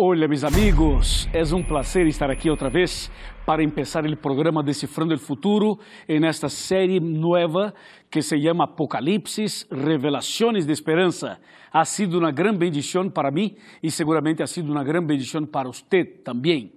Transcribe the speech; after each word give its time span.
Olá, 0.00 0.28
meus 0.28 0.44
amigos, 0.44 1.28
é 1.32 1.42
um 1.52 1.60
prazer 1.60 2.06
estar 2.06 2.30
aqui 2.30 2.48
outra 2.48 2.70
vez 2.70 3.10
para 3.44 3.68
começar 3.68 4.06
o 4.06 4.16
programa 4.16 4.62
Decifrando 4.62 5.12
o 5.12 5.18
Futuro 5.18 5.76
em 6.08 6.24
esta 6.24 6.48
série 6.48 7.00
nova 7.00 7.74
que 8.08 8.22
se 8.22 8.40
chama 8.40 8.62
Apocalipse, 8.62 9.66
Revelações 9.68 10.64
de 10.64 10.72
Esperança. 10.72 11.40
Ha 11.72 11.84
sido 11.84 12.16
uma 12.16 12.30
grande 12.30 12.58
bendição 12.58 13.10
para 13.10 13.32
mim 13.32 13.56
e 13.82 13.90
seguramente 13.90 14.40
ha 14.40 14.46
sido 14.46 14.70
uma 14.70 14.84
grande 14.84 15.08
bendição 15.08 15.44
para 15.44 15.66
você 15.66 16.04
também. 16.04 16.72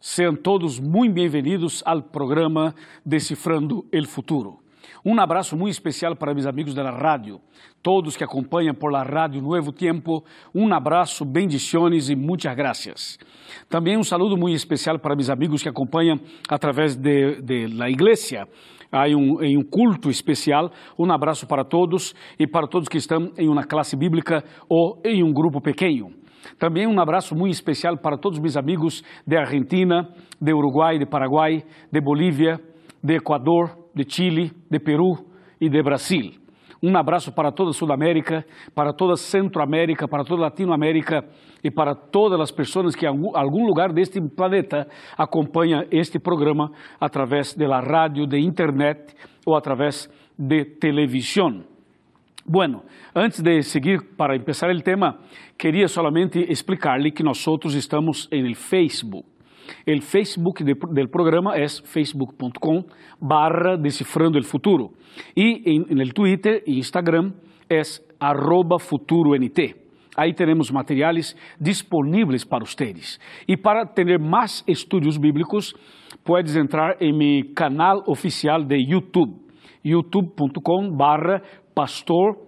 Sejam 0.00 0.34
todos 0.34 0.80
muito 0.80 1.12
bem-vindos 1.12 1.82
ao 1.84 2.04
programa 2.04 2.74
Decifrando 3.04 3.84
o 3.92 4.06
Futuro. 4.06 4.65
Um 5.04 5.20
abraço 5.20 5.56
muito 5.56 5.72
especial 5.72 6.16
para 6.16 6.34
meus 6.34 6.46
amigos 6.46 6.74
da 6.74 6.90
rádio, 6.90 7.40
todos 7.82 8.16
que 8.16 8.24
acompanham 8.24 8.74
por 8.74 8.90
la 8.90 9.02
rádio 9.02 9.40
Nuevo 9.40 9.72
Tiempo. 9.72 10.24
Um 10.54 10.72
abraço, 10.72 11.24
bendiciones 11.24 12.08
e 12.08 12.16
muitas 12.16 12.54
graças. 12.54 13.18
Também 13.68 13.96
um 13.96 14.02
saludo 14.02 14.36
muito 14.36 14.56
especial 14.56 14.98
para 14.98 15.14
meus 15.14 15.30
amigos 15.30 15.62
que 15.62 15.68
acompanham 15.68 16.18
através 16.48 16.96
de, 16.96 17.40
de 17.42 17.66
la 17.68 17.88
igreja. 17.88 18.46
Há 18.90 19.06
um, 19.08 19.42
em 19.42 19.58
um 19.58 19.62
culto 19.62 20.10
especial. 20.10 20.70
Um 20.98 21.10
abraço 21.12 21.46
para 21.46 21.64
todos 21.64 22.14
e 22.38 22.46
para 22.46 22.66
todos 22.66 22.88
que 22.88 22.98
estão 22.98 23.32
em 23.36 23.48
uma 23.48 23.64
classe 23.64 23.96
bíblica 23.96 24.44
ou 24.68 25.00
em 25.04 25.22
um 25.22 25.32
grupo 25.32 25.60
pequeno. 25.60 26.10
Também 26.58 26.86
um 26.86 27.00
abraço 27.00 27.34
muito 27.34 27.52
especial 27.52 27.96
para 27.96 28.16
todos 28.16 28.38
meus 28.38 28.56
amigos 28.56 29.02
de 29.26 29.36
Argentina, 29.36 30.08
de 30.40 30.52
Uruguai, 30.52 30.98
de 30.98 31.06
Paraguai, 31.06 31.64
de 31.90 32.00
Bolívia, 32.00 32.60
de 33.02 33.16
Equador, 33.16 33.85
de 33.96 34.04
Chile, 34.06 34.52
de 34.70 34.78
Peru 34.78 35.26
e 35.58 35.70
de 35.70 35.82
Brasil. 35.82 36.34
Um 36.82 36.94
abraço 36.94 37.32
para 37.32 37.50
toda 37.50 37.72
Sudamérica, 37.72 38.44
para 38.74 38.92
toda 38.92 39.16
Centroamérica, 39.16 40.06
para 40.06 40.22
toda 40.22 40.42
Latinoamérica 40.42 41.24
e 41.64 41.70
para 41.70 41.94
todas 41.94 42.38
as 42.38 42.50
pessoas 42.50 42.94
que 42.94 43.06
em 43.06 43.08
algum 43.08 43.66
lugar 43.66 43.90
deste 43.92 44.20
planeta 44.20 44.86
acompanham 45.16 45.86
este 45.90 46.18
programa 46.18 46.70
através 47.00 47.54
da 47.54 47.80
rádio, 47.80 48.26
de 48.26 48.38
internet 48.38 49.14
ou 49.46 49.56
através 49.56 50.10
de 50.38 50.66
televisão. 50.66 51.64
Bueno, 52.44 52.82
antes 53.14 53.40
de 53.40 53.62
seguir 53.62 54.14
para 54.14 54.36
empezar 54.36 54.70
o 54.70 54.82
tema, 54.82 55.18
queria 55.56 55.88
solamente 55.88 56.38
explicar-lhe 56.38 57.10
que 57.10 57.22
nós 57.22 57.44
estamos 57.74 58.28
em 58.30 58.54
Facebook. 58.54 59.35
El 59.86 60.02
Facebook 60.02 60.62
de, 60.64 60.74
del 60.92 61.08
programa 61.08 61.56
es 61.56 61.82
facebook.com 61.82 62.84
barra 63.20 63.76
Decifrando 63.76 64.38
el 64.38 64.44
Futuro. 64.44 64.90
Y 65.34 65.74
en, 65.74 65.86
en, 65.90 66.00
el 66.00 66.12
Twitter 66.12 66.62
e 66.66 66.72
Instagram 66.72 67.34
es 67.68 68.02
arroba 68.20 68.78
FuturoNT. 68.78 69.86
Aí 70.16 70.32
teremos 70.32 70.72
materiais 70.72 71.36
disponíveis 71.60 72.44
para 72.44 72.64
ustedes. 72.64 73.20
E 73.46 73.56
para 73.56 73.84
ter 73.84 74.18
mais 74.18 74.64
estudos 74.66 75.18
bíblicos, 75.18 75.74
puedes 76.24 76.56
entrar 76.56 76.96
em 77.00 77.12
meu 77.12 77.52
canal 77.54 78.02
oficial 78.06 78.64
de 78.64 78.76
YouTube, 78.78 79.36
youtube.com 79.84 80.90
barra 80.96 81.42
pastor 81.74 82.46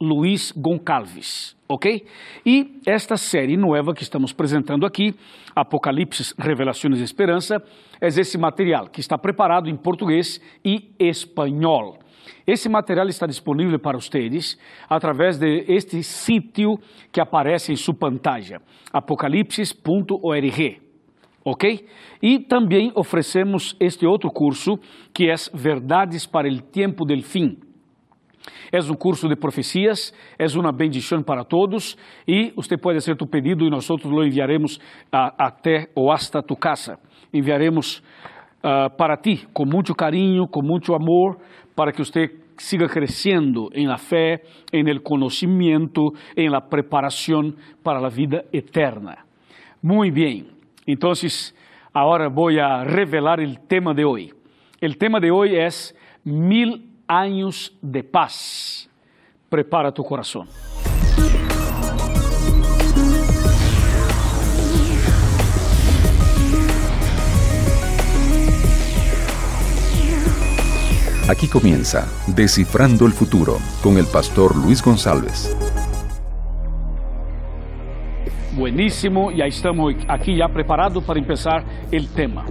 Luiz 0.00 0.52
Goncalves, 0.52 1.56
ok? 1.68 2.04
E 2.44 2.80
esta 2.86 3.16
série 3.16 3.56
nova 3.56 3.94
que 3.94 4.02
estamos 4.02 4.32
apresentando 4.32 4.84
aqui, 4.86 5.14
Apocalipse, 5.54 6.34
Revelações 6.38 7.00
e 7.00 7.04
Esperança, 7.04 7.62
é 8.00 8.08
esse 8.08 8.36
material 8.36 8.88
que 8.88 9.00
está 9.00 9.16
preparado 9.16 9.68
em 9.68 9.76
português 9.76 10.40
e 10.64 10.90
espanhol. 10.98 11.98
Esse 12.46 12.68
material 12.68 13.08
está 13.08 13.26
disponível 13.26 13.78
para 13.78 13.98
vocês 13.98 14.58
através 14.88 15.38
de 15.38 15.64
este 15.68 16.02
sítio 16.02 16.78
que 17.12 17.20
aparece 17.20 17.72
em 17.72 17.76
sua 17.76 17.94
pantalla, 17.94 18.60
apocalipsis.org. 18.92 20.82
Ok? 21.46 21.86
E 22.22 22.38
também 22.38 22.90
oferecemos 22.94 23.76
este 23.78 24.06
outro 24.06 24.30
curso 24.30 24.78
que 25.12 25.28
é 25.28 25.34
Verdades 25.52 26.26
para 26.26 26.48
o 26.48 26.60
Tempo 26.60 27.04
del 27.04 27.22
Fim 27.22 27.63
é 28.72 28.78
um 28.78 28.94
curso 28.94 29.28
de 29.28 29.36
profecias, 29.36 30.12
é 30.38 30.46
uma 30.58 30.72
bendição 30.72 31.22
para 31.22 31.44
todos 31.44 31.96
e 32.26 32.52
você 32.56 32.76
pode 32.76 32.98
fazer 32.98 33.16
tu 33.16 33.26
pedido 33.26 33.64
e 33.64 33.70
nós 33.70 33.88
lo 33.88 34.24
enviaremos 34.24 34.78
até 35.10 35.88
ou 35.94 36.10
hasta 36.10 36.42
tu 36.42 36.56
casa. 36.56 36.98
Enviaremos 37.32 37.98
uh, 38.58 38.94
para 38.96 39.16
ti 39.16 39.46
com 39.52 39.64
muito 39.64 39.94
carinho, 39.94 40.46
com 40.46 40.62
muito 40.62 40.94
amor, 40.94 41.38
para 41.74 41.92
que 41.92 41.98
você 41.98 42.28
siga 42.56 42.88
crescendo 42.88 43.68
em 43.74 43.86
la 43.86 43.98
fé, 43.98 44.42
em 44.72 44.88
el 44.88 45.00
conhecimento, 45.00 46.12
em 46.36 46.48
la 46.48 46.60
preparação 46.60 47.52
para 47.82 48.04
a 48.04 48.08
vida 48.08 48.44
eterna. 48.52 49.18
Muito 49.82 50.14
bem. 50.14 50.46
Então, 50.86 51.10
agora 51.92 52.28
vou 52.28 52.48
a 52.48 52.84
revelar 52.84 53.40
o 53.40 53.54
tema 53.66 53.94
de 53.94 54.04
hoje. 54.04 54.32
O 54.82 54.94
tema 54.94 55.20
de 55.20 55.30
hoje 55.30 55.56
é 55.56 55.68
mil 56.24 56.93
años 57.06 57.72
de 57.80 58.02
paz. 58.02 58.88
Prepara 59.48 59.92
tu 59.92 60.04
corazón. 60.04 60.48
Aquí 71.26 71.48
comienza 71.48 72.06
Descifrando 72.26 73.06
el 73.06 73.12
Futuro 73.12 73.56
con 73.82 73.96
el 73.96 74.04
pastor 74.04 74.54
Luis 74.54 74.82
González. 74.82 75.56
Buenísimo, 78.54 79.32
ya 79.32 79.46
estamos 79.46 79.94
aquí 80.06 80.36
ya 80.36 80.48
preparados 80.48 81.02
para 81.02 81.18
empezar 81.18 81.64
el 81.90 82.08
tema. 82.08 82.44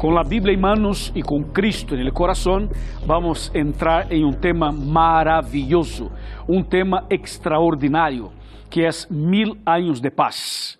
Com 0.00 0.16
a 0.16 0.24
Bíblia 0.24 0.54
em 0.54 0.56
manos 0.56 1.12
e 1.14 1.22
com 1.22 1.44
Cristo 1.44 1.94
no 1.94 2.10
coração, 2.10 2.70
vamos 3.04 3.54
entrar 3.54 4.10
em 4.10 4.24
um 4.24 4.32
tema 4.32 4.72
maravilhoso, 4.72 6.10
um 6.48 6.62
tema 6.62 7.04
extraordinário, 7.10 8.32
que 8.70 8.82
é 8.82 8.88
mil 9.10 9.58
anos 9.66 10.00
de 10.00 10.10
paz. 10.10 10.78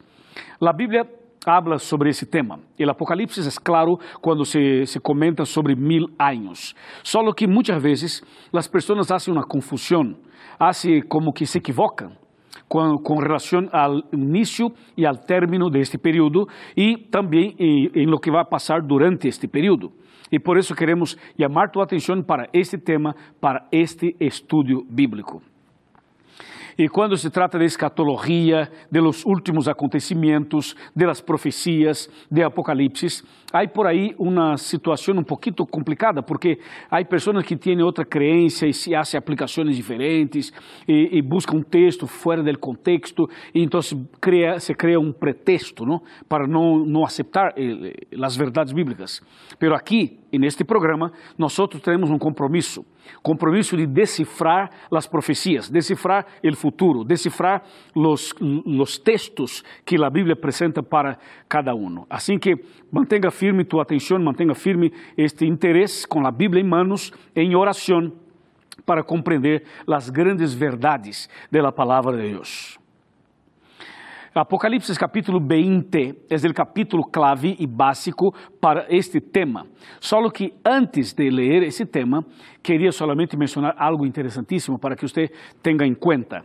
A 0.58 0.72
Bíblia 0.72 1.06
habla 1.44 1.78
sobre 1.78 2.08
esse 2.08 2.24
tema. 2.24 2.60
O 2.78 2.90
Apocalipse 2.90 3.46
é 3.46 3.60
claro 3.62 4.00
quando 4.22 4.46
se, 4.46 4.86
se 4.86 4.98
comenta 4.98 5.44
sobre 5.44 5.76
mil 5.76 6.06
anos. 6.18 6.74
Só 7.02 7.20
que 7.34 7.46
muitas 7.46 7.82
vezes 7.82 8.22
as 8.50 8.66
pessoas 8.66 9.06
fazem 9.06 9.34
uma 9.34 9.46
confusão, 9.46 10.16
fazem 10.58 11.02
como 11.02 11.30
que 11.30 11.44
se 11.44 11.58
equivocam 11.58 12.12
com, 12.68 12.98
com 12.98 13.18
relação 13.18 13.68
ao 13.72 13.98
início 14.12 14.72
e 14.96 15.06
ao 15.06 15.16
término 15.16 15.70
deste 15.70 15.98
período 15.98 16.46
e 16.76 16.96
também 16.96 17.54
em, 17.58 17.90
em 17.94 18.06
lo 18.06 18.18
que 18.18 18.30
vai 18.30 18.44
passar 18.44 18.80
durante 18.82 19.28
este 19.28 19.48
período. 19.48 19.92
E 20.32 20.38
por 20.38 20.56
isso 20.56 20.74
queremos 20.74 21.16
chamar 21.38 21.70
tua 21.70 21.84
atenção 21.84 22.22
para 22.22 22.48
este 22.52 22.78
tema, 22.78 23.14
para 23.40 23.66
este 23.72 24.14
estudo 24.20 24.84
bíblico. 24.88 25.42
E 26.80 26.88
quando 26.88 27.14
se 27.14 27.28
trata 27.28 27.58
de 27.58 27.66
escatologia, 27.66 28.70
de 28.90 29.02
los 29.02 29.26
últimos 29.26 29.68
acontecimentos, 29.68 30.74
de 30.94 31.04
las 31.04 31.20
profecias, 31.20 32.08
de 32.30 32.42
Apocalipse, 32.42 33.22
há 33.52 33.68
por 33.68 33.86
aí 33.86 34.14
uma 34.18 34.56
situação 34.56 35.14
um 35.18 35.22
pouquinho 35.22 35.66
complicada, 35.66 36.22
porque 36.22 36.58
há 36.90 37.04
pessoas 37.04 37.44
que 37.44 37.54
têm 37.54 37.82
outra 37.82 38.06
crença 38.06 38.66
e 38.66 38.72
se 38.72 38.92
fazem 38.92 39.18
aplicações 39.18 39.76
diferentes 39.76 40.54
e, 40.88 41.20
buscam 41.20 41.58
um 41.58 41.62
texto 41.62 42.06
fora 42.06 42.42
do 42.42 42.58
contexto 42.58 43.28
e 43.54 43.62
então 43.62 43.82
se 43.82 43.94
cria, 44.18 44.58
se 44.58 44.72
cria 44.72 44.98
um 44.98 45.12
pretexto 45.12 45.84
¿no? 45.84 46.00
para 46.30 46.46
não, 46.46 46.78
não 46.86 47.04
aceitar 47.04 47.52
eh, 47.58 47.92
as 48.22 48.34
verdades 48.34 48.72
bíblicas. 48.72 49.20
Pero 49.58 49.74
aqui, 50.30 50.38
neste 50.38 50.64
programa, 50.64 51.12
nós 51.36 51.56
temos 51.82 52.08
um 52.10 52.18
compromisso 52.18 52.86
compromisso 53.22 53.76
de 53.76 53.86
decifrar 53.86 54.70
as 54.94 55.06
profecias, 55.06 55.68
decifrar 55.68 56.26
o 56.44 56.56
futuro, 56.56 57.02
decifrar 57.02 57.62
os, 57.94 58.32
os 58.40 58.98
textos 58.98 59.64
que 59.84 60.02
a 60.02 60.08
Bíblia 60.08 60.34
apresenta 60.34 60.80
para 60.80 61.18
cada 61.48 61.74
um. 61.74 62.04
Assim 62.08 62.38
que 62.38 62.54
mantenha 62.92 63.30
firme 63.30 63.64
tua 63.64 63.82
atenção, 63.82 64.18
mantenha 64.20 64.54
firme 64.54 64.92
este 65.16 65.44
interesse 65.44 66.06
com 66.06 66.24
a 66.24 66.30
Bíblia 66.30 66.62
em 66.62 66.68
manos, 66.68 67.12
em 67.34 67.56
oração, 67.56 68.12
para 68.86 69.02
compreender 69.02 69.64
as 69.88 70.08
grandes 70.08 70.54
verdades 70.54 71.28
da 71.50 71.72
palavra 71.72 72.16
de 72.16 72.30
Deus. 72.30 72.79
Apocalipse 74.32 74.96
capítulo 74.96 75.40
20 75.40 76.26
é 76.30 76.48
o 76.48 76.54
capítulo 76.54 77.02
clave 77.04 77.56
e 77.58 77.66
básico 77.66 78.32
para 78.60 78.86
este 78.88 79.20
tema. 79.20 79.66
Só 79.98 80.30
que 80.30 80.54
antes 80.64 81.12
de 81.12 81.28
ler 81.30 81.64
esse 81.64 81.84
tema, 81.84 82.24
queria 82.62 82.92
solamente 82.92 83.36
mencionar 83.36 83.74
algo 83.76 84.06
interessantíssimo 84.06 84.78
para 84.78 84.94
que 84.94 85.02
você 85.02 85.32
tenha 85.60 85.84
em 85.84 85.94
conta. 85.94 86.44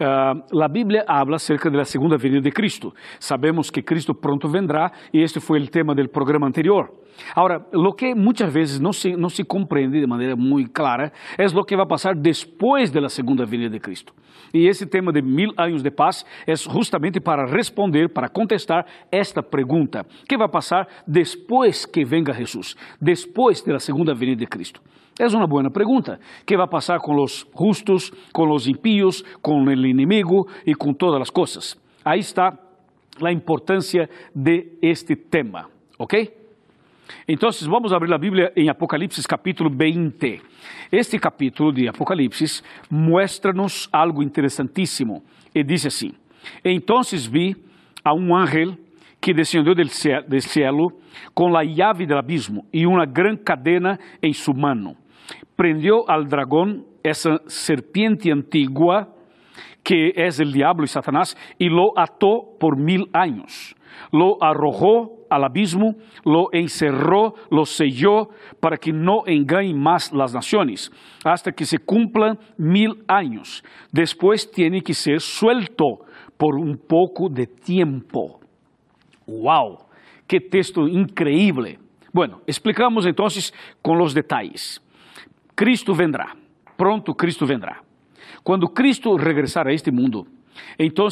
Uh, 0.00 0.62
a 0.62 0.68
Bíblia 0.68 1.04
habla 1.06 1.36
acerca 1.36 1.70
da 1.70 1.84
segunda 1.84 2.16
venida 2.16 2.42
de 2.42 2.50
Cristo. 2.50 2.94
Sabemos 3.18 3.70
que 3.70 3.82
Cristo 3.82 4.14
pronto 4.14 4.48
vendrá 4.48 4.92
e 5.12 5.20
este 5.20 5.40
foi 5.40 5.60
o 5.60 5.68
tema 5.68 5.94
do 5.94 6.08
programa 6.08 6.46
anterior. 6.46 6.90
Agora, 7.34 7.66
o 7.72 7.92
que 7.92 8.14
muitas 8.14 8.52
vezes 8.52 8.78
não 8.78 8.92
se, 8.92 9.16
não 9.16 9.28
se 9.28 9.42
compreende 9.42 10.00
de 10.00 10.06
maneira 10.06 10.36
muito 10.36 10.70
clara 10.70 11.12
é 11.38 11.46
o 11.46 11.64
que 11.64 11.76
vai 11.76 11.86
passar 11.86 12.14
depois 12.14 12.90
da 12.90 13.08
segunda 13.08 13.46
venida 13.46 13.70
de 13.70 13.80
Cristo. 13.80 14.12
E 14.52 14.66
esse 14.66 14.86
tema 14.86 15.12
de 15.12 15.22
mil 15.22 15.52
anos 15.56 15.82
de 15.82 15.90
paz 15.90 16.24
é 16.46 16.54
justamente 16.54 17.20
para 17.20 17.46
responder, 17.46 18.08
para 18.08 18.28
contestar 18.28 18.86
esta 19.10 19.42
pergunta: 19.42 20.06
que 20.28 20.36
vai 20.36 20.48
passar 20.48 20.86
depois 21.06 21.86
que 21.86 22.04
venga 22.04 22.32
Jesus, 22.32 22.76
depois 23.00 23.62
da 23.62 23.78
segunda 23.80 24.14
venida 24.14 24.40
de 24.40 24.46
Cristo? 24.46 24.80
É 25.18 25.26
uma 25.28 25.46
boa 25.46 25.70
pergunta. 25.70 26.20
O 26.42 26.44
que 26.44 26.56
vai 26.56 26.66
passar 26.66 27.00
com 27.00 27.22
os 27.22 27.46
justos, 27.58 28.12
com 28.34 28.50
os 28.50 28.68
impíos, 28.68 29.22
com 29.40 29.62
o 29.62 29.72
inimigo 29.72 30.46
e 30.66 30.74
com 30.74 30.92
todas 30.92 31.22
as 31.22 31.30
coisas? 31.30 31.76
Aí 32.04 32.20
está 32.20 32.56
a 33.22 33.32
importância 33.32 34.10
de 34.34 34.66
este 34.82 35.16
tema, 35.16 35.70
ok? 35.98 36.30
Então, 37.26 37.48
vamos 37.62 37.94
abrir 37.94 38.12
a 38.12 38.18
Bíblia 38.18 38.52
em 38.54 38.68
Apocalipse 38.68 39.26
capítulo 39.26 39.70
20. 39.70 40.42
Este 40.92 41.18
capítulo 41.18 41.72
de 41.72 41.88
Apocalipse 41.88 42.62
mostra-nos 42.90 43.88
algo 43.90 44.22
interessantíssimo 44.22 45.22
e 45.54 45.64
diz 45.64 45.86
assim: 45.86 46.12
Então 46.62 47.00
vi 47.30 47.56
a 48.04 48.12
um 48.12 48.36
ángel 48.36 48.76
que 49.18 49.32
descendeu 49.32 49.74
del 49.74 49.88
cielo 50.42 50.92
com 51.32 51.56
a 51.56 51.62
llave 51.62 52.06
do 52.06 52.18
abismo 52.18 52.66
e 52.70 52.86
uma 52.86 53.06
grande 53.06 53.42
cadena 53.42 53.98
em 54.22 54.32
sua 54.34 54.54
mão 54.54 54.96
prendió 55.56 56.08
al 56.08 56.28
dragón, 56.28 56.86
esa 57.02 57.40
serpiente 57.46 58.32
antigua, 58.32 59.08
que 59.82 60.12
es 60.16 60.40
el 60.40 60.52
diablo 60.52 60.84
y 60.84 60.88
Satanás, 60.88 61.36
y 61.58 61.68
lo 61.68 61.96
ató 61.96 62.56
por 62.58 62.76
mil 62.76 63.08
años. 63.12 63.76
Lo 64.12 64.42
arrojó 64.42 65.26
al 65.30 65.44
abismo, 65.44 65.94
lo 66.24 66.48
encerró, 66.52 67.34
lo 67.50 67.64
selló 67.64 68.28
para 68.60 68.76
que 68.76 68.92
no 68.92 69.22
engañe 69.26 69.74
más 69.74 70.12
las 70.12 70.34
naciones, 70.34 70.90
hasta 71.24 71.52
que 71.52 71.64
se 71.64 71.78
cumplan 71.78 72.38
mil 72.58 73.04
años. 73.08 73.64
Después 73.92 74.50
tiene 74.50 74.82
que 74.82 74.94
ser 74.94 75.20
suelto 75.20 76.00
por 76.36 76.56
un 76.56 76.76
poco 76.76 77.28
de 77.28 77.46
tiempo. 77.46 78.40
¡Wow! 79.26 79.78
¡Qué 80.26 80.40
texto 80.40 80.86
increíble! 80.86 81.78
Bueno, 82.12 82.40
explicamos 82.46 83.06
entonces 83.06 83.52
con 83.82 83.98
los 83.98 84.14
detalles. 84.14 84.82
Cristo 85.56 85.94
vendrá. 85.94 86.36
Pronto 86.76 87.14
Cristo 87.14 87.46
vendrá. 87.46 87.80
Quando 88.44 88.68
Cristo 88.68 89.16
regressar 89.16 89.66
a 89.66 89.72
este 89.72 89.90
mundo, 89.90 90.26
então, 90.78 91.08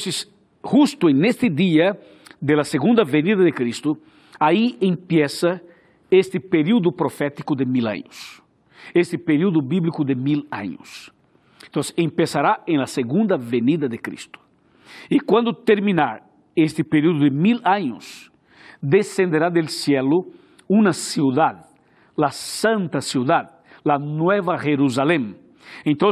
justo 0.63 1.09
neste 1.09 1.49
dia 1.49 1.99
de 2.41 2.55
la 2.55 2.65
segunda 2.65 3.05
venida 3.05 3.43
de 3.43 3.53
Cristo, 3.53 3.97
aí 4.39 4.77
empieza 4.81 5.63
este 6.11 6.39
período 6.39 6.93
profético 6.93 7.57
de 7.57 7.65
mil 7.65 7.87
anos, 7.87 8.43
este 8.95 9.17
período 9.17 9.61
bíblico 9.63 10.05
de 10.05 10.15
mil 10.15 10.47
anos. 10.51 11.11
Então, 11.67 11.83
empezará 11.97 12.63
em 12.67 12.77
la 12.77 12.87
segunda 12.87 13.37
venida 13.37 13.89
de 13.89 13.99
Cristo. 13.99 14.39
E 15.11 15.19
quando 15.19 15.53
terminar 15.53 16.23
este 16.55 16.85
período 16.85 17.21
de 17.21 17.31
mil 17.31 17.61
anos, 17.65 18.31
descenderá 18.83 19.49
del 19.49 19.69
cielo 19.69 20.27
uma 20.69 20.93
cidade, 20.93 21.65
la 22.17 22.31
santa 22.31 23.01
cidade, 23.01 23.54
la 23.85 23.99
Nueva 23.99 24.57
Jerusalém. 24.57 25.37
Então, 25.85 26.11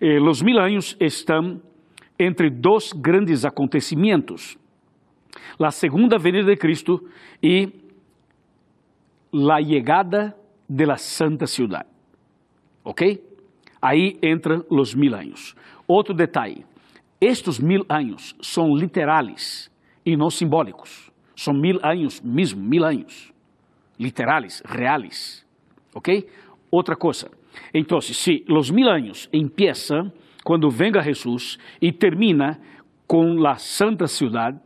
eh, 0.00 0.20
os 0.20 0.42
mil 0.42 0.58
anos 0.58 0.96
estão 1.00 1.60
entre 2.18 2.50
dois 2.50 2.92
grandes 2.92 3.44
acontecimentos: 3.44 4.56
a 5.58 5.70
segunda 5.70 6.18
venida 6.18 6.46
de 6.46 6.56
Cristo 6.56 7.08
e 7.42 7.72
a 9.32 9.62
chegada 9.62 10.36
de 10.68 10.84
la 10.86 10.96
Santa 10.96 11.46
Cidade. 11.46 11.88
Ok? 12.84 13.22
Aí 13.80 14.18
entram 14.22 14.64
os 14.70 14.94
mil 14.94 15.14
anos. 15.14 15.54
Outro 15.86 16.14
detalhe: 16.14 16.64
estes 17.20 17.58
mil 17.58 17.84
anos 17.88 18.34
são 18.40 18.74
literais 18.76 19.70
e 20.04 20.16
não 20.16 20.30
simbólicos. 20.30 21.10
São 21.36 21.54
mil 21.54 21.80
anos 21.82 22.20
mesmo, 22.20 22.62
mil 22.62 22.84
anos. 22.84 23.32
Literais, 23.98 24.62
reais. 24.64 25.44
Ok? 25.94 26.28
Outra 26.74 26.96
coisa. 26.96 27.30
Então, 27.72 28.00
se 28.00 28.44
os 28.50 28.68
mil 28.68 28.88
anos 28.88 29.28
empiezam 29.32 30.10
quando 30.42 30.68
venga 30.68 31.00
Jesus 31.00 31.56
e 31.80 31.92
termina 31.92 32.58
com 33.06 33.46
a 33.46 33.54
santa 33.54 34.08
cidade, 34.08 34.58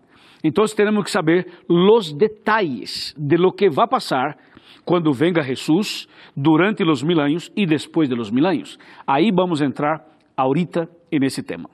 então 0.42 0.64
temos 0.64 1.04
que 1.04 1.10
saber 1.10 1.46
os 1.68 2.10
detalhes 2.14 3.14
de 3.14 3.36
lo 3.36 3.52
que 3.52 3.68
vai 3.68 3.86
passar 3.86 4.38
quando 4.86 5.12
venga 5.12 5.42
Jesus 5.42 6.08
durante 6.34 6.82
os 6.82 7.02
mil 7.02 7.20
anos 7.20 7.52
e 7.54 7.66
depois 7.66 8.08
de 8.08 8.14
los 8.14 8.30
mil 8.30 8.46
anos. 8.46 8.78
Aí 9.06 9.30
vamos 9.30 9.60
entrar 9.60 10.02
ahorita 10.34 10.88
nesse 11.12 11.42
tema. 11.42 11.68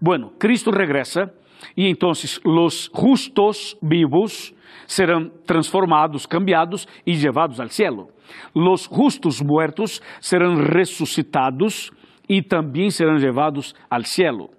Bueno, 0.00 0.30
Cristo 0.38 0.70
regresa 0.70 1.34
e 1.76 1.88
então 1.88 2.10
os 2.10 2.90
justos 2.94 3.76
vivos 3.82 4.54
serão 4.86 5.30
transformados, 5.46 6.26
cambiados 6.26 6.86
e 7.06 7.14
levados 7.14 7.60
ao 7.60 7.68
cielo. 7.68 8.08
Los 8.54 8.88
justos 8.92 9.40
muertos 9.40 10.00
serão 10.20 10.56
ressuscitados 10.56 11.90
e 12.28 12.42
também 12.42 12.90
serão 12.90 13.14
levados 13.14 13.74
ao 13.90 14.04
cielo. 14.04 14.50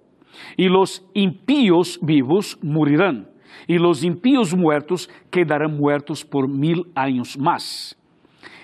E 0.56 0.68
los 0.68 1.04
impíos 1.14 1.98
vivos 2.02 2.58
morirão, 2.62 3.26
e 3.68 3.78
los 3.78 4.02
impíos 4.02 4.52
muertos 4.52 5.08
quedarão 5.30 5.70
muertos 5.70 6.22
por 6.24 6.48
mil 6.48 6.84
anos 6.96 7.36
mais. 7.36 7.94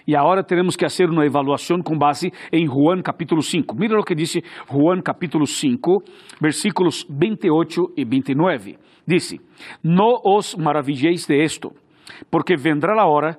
E 0.09 0.17
agora 0.17 0.43
teremos 0.43 0.75
que 0.75 0.87
fazer 0.87 1.11
uma 1.11 1.27
evaluação 1.27 1.83
com 1.83 1.95
base 1.95 2.33
em 2.51 2.67
Juan 2.67 3.03
capítulo 3.03 3.43
5. 3.43 3.77
Mira 3.77 4.01
o 4.01 4.03
que 4.03 4.15
diz 4.15 4.41
Juan 4.67 5.03
capítulo 5.03 5.47
5, 5.47 6.03
versículos 6.41 7.07
28 7.11 7.93
e 7.95 8.07
29. 8.07 8.79
Dice, 9.07 9.39
no 9.85 10.19
os 10.25 10.55
maravilléis 10.55 11.27
de 11.27 11.45
esto, 11.45 11.73
porque 12.31 12.57
vendrá 12.57 12.95
la 12.95 13.07
hora 13.07 13.39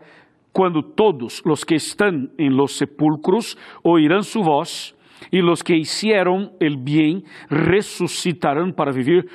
cuando 0.54 0.84
todos 0.84 1.42
los 1.44 1.66
que 1.66 1.74
están 1.74 2.30
en 2.38 2.56
los 2.56 2.74
sepulcros 2.74 3.58
oirán 3.84 4.22
su 4.22 4.44
voz 4.44 4.96
y 5.32 5.42
los 5.42 5.64
que 5.64 5.76
hicieron 5.76 6.52
el 6.60 6.78
bien 6.78 7.24
resucitarán 7.50 8.74
para 8.74 8.92
vivir, 8.92 9.26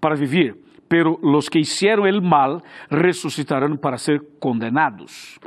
para 0.00 0.14
vivir, 0.14 0.54
pero 0.88 1.18
los 1.22 1.50
que 1.50 1.58
hicieron 1.58 2.06
el 2.06 2.22
mal 2.22 2.62
resucitarán 2.88 3.76
para 3.76 3.98
ser 3.98 4.20
condenados. 4.40 5.38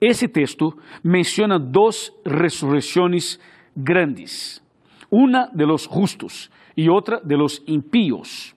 Esse 0.00 0.28
texto 0.28 0.72
menciona 1.02 1.58
duas 1.58 2.12
ressurreições 2.26 3.38
grandes, 3.76 4.62
uma 5.10 5.48
de 5.54 5.64
los 5.64 5.88
justos 5.92 6.50
e 6.76 6.88
outra 6.88 7.20
de 7.20 7.36
los 7.36 7.62
impíos. 7.66 8.54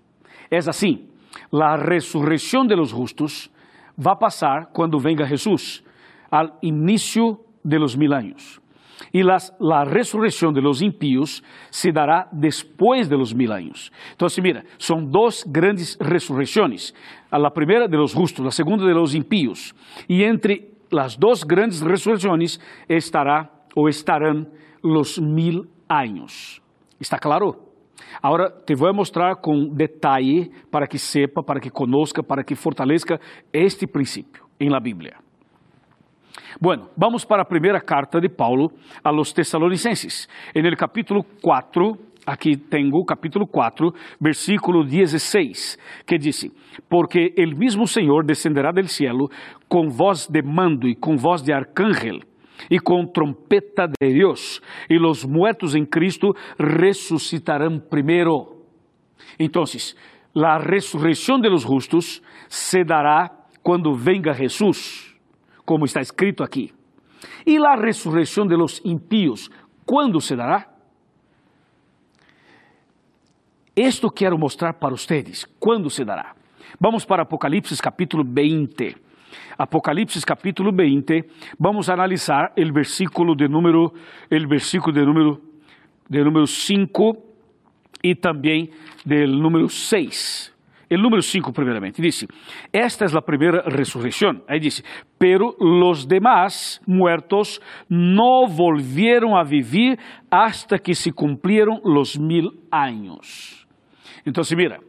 É 0.49 0.57
assim, 0.57 1.07
a 1.51 1.75
ressurreição 1.75 2.65
de 2.65 2.75
los 2.75 2.89
justos 2.89 3.49
vai 3.97 4.15
passar 4.15 4.67
quando 4.73 4.99
venga 4.99 5.25
Jesus, 5.25 5.83
al 6.31 6.57
início 6.61 7.39
de 7.63 7.77
los 7.77 7.95
mil 7.95 8.13
anos. 8.13 8.59
E 9.13 9.21
a 9.21 9.83
ressurreição 9.83 10.51
de 10.51 10.61
los 10.61 10.81
impíos 10.81 11.41
se 11.69 11.91
dará 11.91 12.27
depois 12.31 13.07
de 13.07 13.15
los 13.15 13.33
mil 13.33 13.51
anos. 13.51 13.91
Então, 14.13 14.27
mira, 14.41 14.63
são 14.79 15.05
duas 15.05 15.43
grandes 15.43 15.97
ressurreições. 15.99 16.93
A 17.31 17.51
primeira 17.51 17.87
de 17.87 17.97
los 17.97 18.11
justos, 18.11 18.45
a 18.45 18.51
segunda 18.51 18.85
de 18.85 18.93
los 18.93 19.13
impíos. 19.13 19.73
E 20.09 20.23
entre 20.23 20.74
las 20.95 21.19
dos 21.19 21.45
grandes 21.45 21.81
resurrecciones 21.81 22.59
estará 22.87 23.51
o 23.75 23.89
estarán 23.89 24.47
los 24.81 25.19
mil 25.19 25.69
años. 25.89 26.61
¿Está 26.99 27.19
claro? 27.19 27.65
Agora 28.21 28.49
te 28.49 28.75
vou 28.75 28.93
mostrar 28.93 29.35
com 29.35 29.67
detalhe 29.67 30.49
para 30.71 30.87
que 30.87 30.97
sepa, 30.97 31.43
para 31.43 31.59
que 31.59 31.69
conozca, 31.69 32.23
para 32.23 32.43
que 32.43 32.55
fortaleça 32.55 33.19
este 33.51 33.85
princípio 33.85 34.45
em 34.59 34.69
la 34.69 34.79
Bíblia. 34.79 35.17
Bueno, 36.59 36.89
vamos 36.95 37.25
para 37.25 37.41
a 37.41 37.45
primeira 37.45 37.81
carta 37.81 38.19
de 38.19 38.29
Paulo 38.29 38.71
a 39.03 39.11
los 39.11 39.33
Tesalonicenses. 39.33 40.29
En 40.53 40.65
el 40.65 40.77
capítulo 40.77 41.25
4, 41.41 41.97
aqui 42.25 42.57
tenho 42.57 42.95
o 42.95 43.05
capítulo 43.05 43.45
4, 43.47 43.93
versículo 44.19 44.83
16, 44.83 45.77
que 46.05 46.17
diz: 46.17 46.49
Porque 46.89 47.33
el 47.37 47.55
mismo 47.55 47.87
Senhor 47.87 48.25
descenderá 48.25 48.71
del 48.71 48.87
cielo 48.87 49.29
com 49.67 49.87
voz 49.89 50.27
de 50.27 50.41
mando 50.41 50.87
e 50.87 50.95
com 50.95 51.15
voz 51.15 51.41
de 51.41 51.53
arcángel 51.53 52.19
e 52.69 52.79
com 52.79 53.05
trompeta 53.05 53.87
de 53.87 54.13
Deus, 54.13 54.61
e 54.89 54.97
los 54.97 55.25
muertos 55.25 55.75
em 55.75 55.85
Cristo 55.85 56.33
ressuscitarão 56.57 57.79
primeiro. 57.79 58.63
Então, 59.39 59.63
a 60.43 60.57
ressurreição 60.57 61.39
de 61.39 61.49
los 61.49 61.63
justos 61.63 62.21
se 62.47 62.83
dará 62.83 63.29
quando 63.61 63.93
venga 63.93 64.33
Jesus, 64.33 65.13
como 65.65 65.85
está 65.85 66.01
escrito 66.01 66.43
aqui. 66.43 66.71
E 67.45 67.57
a 67.57 67.75
ressurreição 67.75 68.45
de 68.45 68.55
los 68.55 68.81
impíos, 68.85 69.49
quando 69.85 70.19
se 70.21 70.35
dará? 70.35 70.74
Esto 73.75 74.09
quero 74.09 74.37
mostrar 74.39 74.73
para 74.75 74.91
vocês. 74.91 75.45
Quando 75.59 75.89
se 75.89 76.05
dará? 76.05 76.33
Vamos 76.79 77.03
para 77.03 77.23
Apocalipse 77.23 77.75
capítulo 77.81 78.23
20. 78.23 78.95
Apocalipse 79.57 80.21
capítulo 80.25 80.71
20, 80.71 81.25
vamos 81.59 81.89
analisar 81.89 82.53
o 82.57 82.73
versículo 82.73 83.35
de 83.35 83.49
número, 83.49 83.93
el 84.29 84.47
versículo 84.47 84.93
de 84.93 85.05
número, 85.05 85.41
de 86.09 86.23
número 86.23 86.47
5 86.47 87.17
e 88.01 88.15
também 88.15 88.69
do 89.05 89.27
número 89.27 89.67
6. 89.67 90.53
O 90.89 90.97
número 90.97 91.21
5, 91.21 91.51
primeiramente, 91.51 92.01
diz: 92.01 92.25
Esta 92.71 93.05
é 93.05 93.17
a 93.17 93.21
primeira 93.21 93.63
ressurreição. 93.67 94.41
Aí 94.47 94.59
diz: 94.59 94.83
Pero 95.19 95.53
los 95.59 96.05
demás 96.05 96.79
muertos 96.87 97.59
no 97.89 98.47
volvieron 98.47 99.35
a 99.35 99.43
vivir 99.43 99.97
hasta 100.31 100.79
que 100.79 100.95
se 100.95 101.11
cumplieron 101.11 101.81
los 101.83 102.17
mil 102.17 102.51
años. 102.71 103.64
Então, 104.25 104.43
mira, 104.55 104.79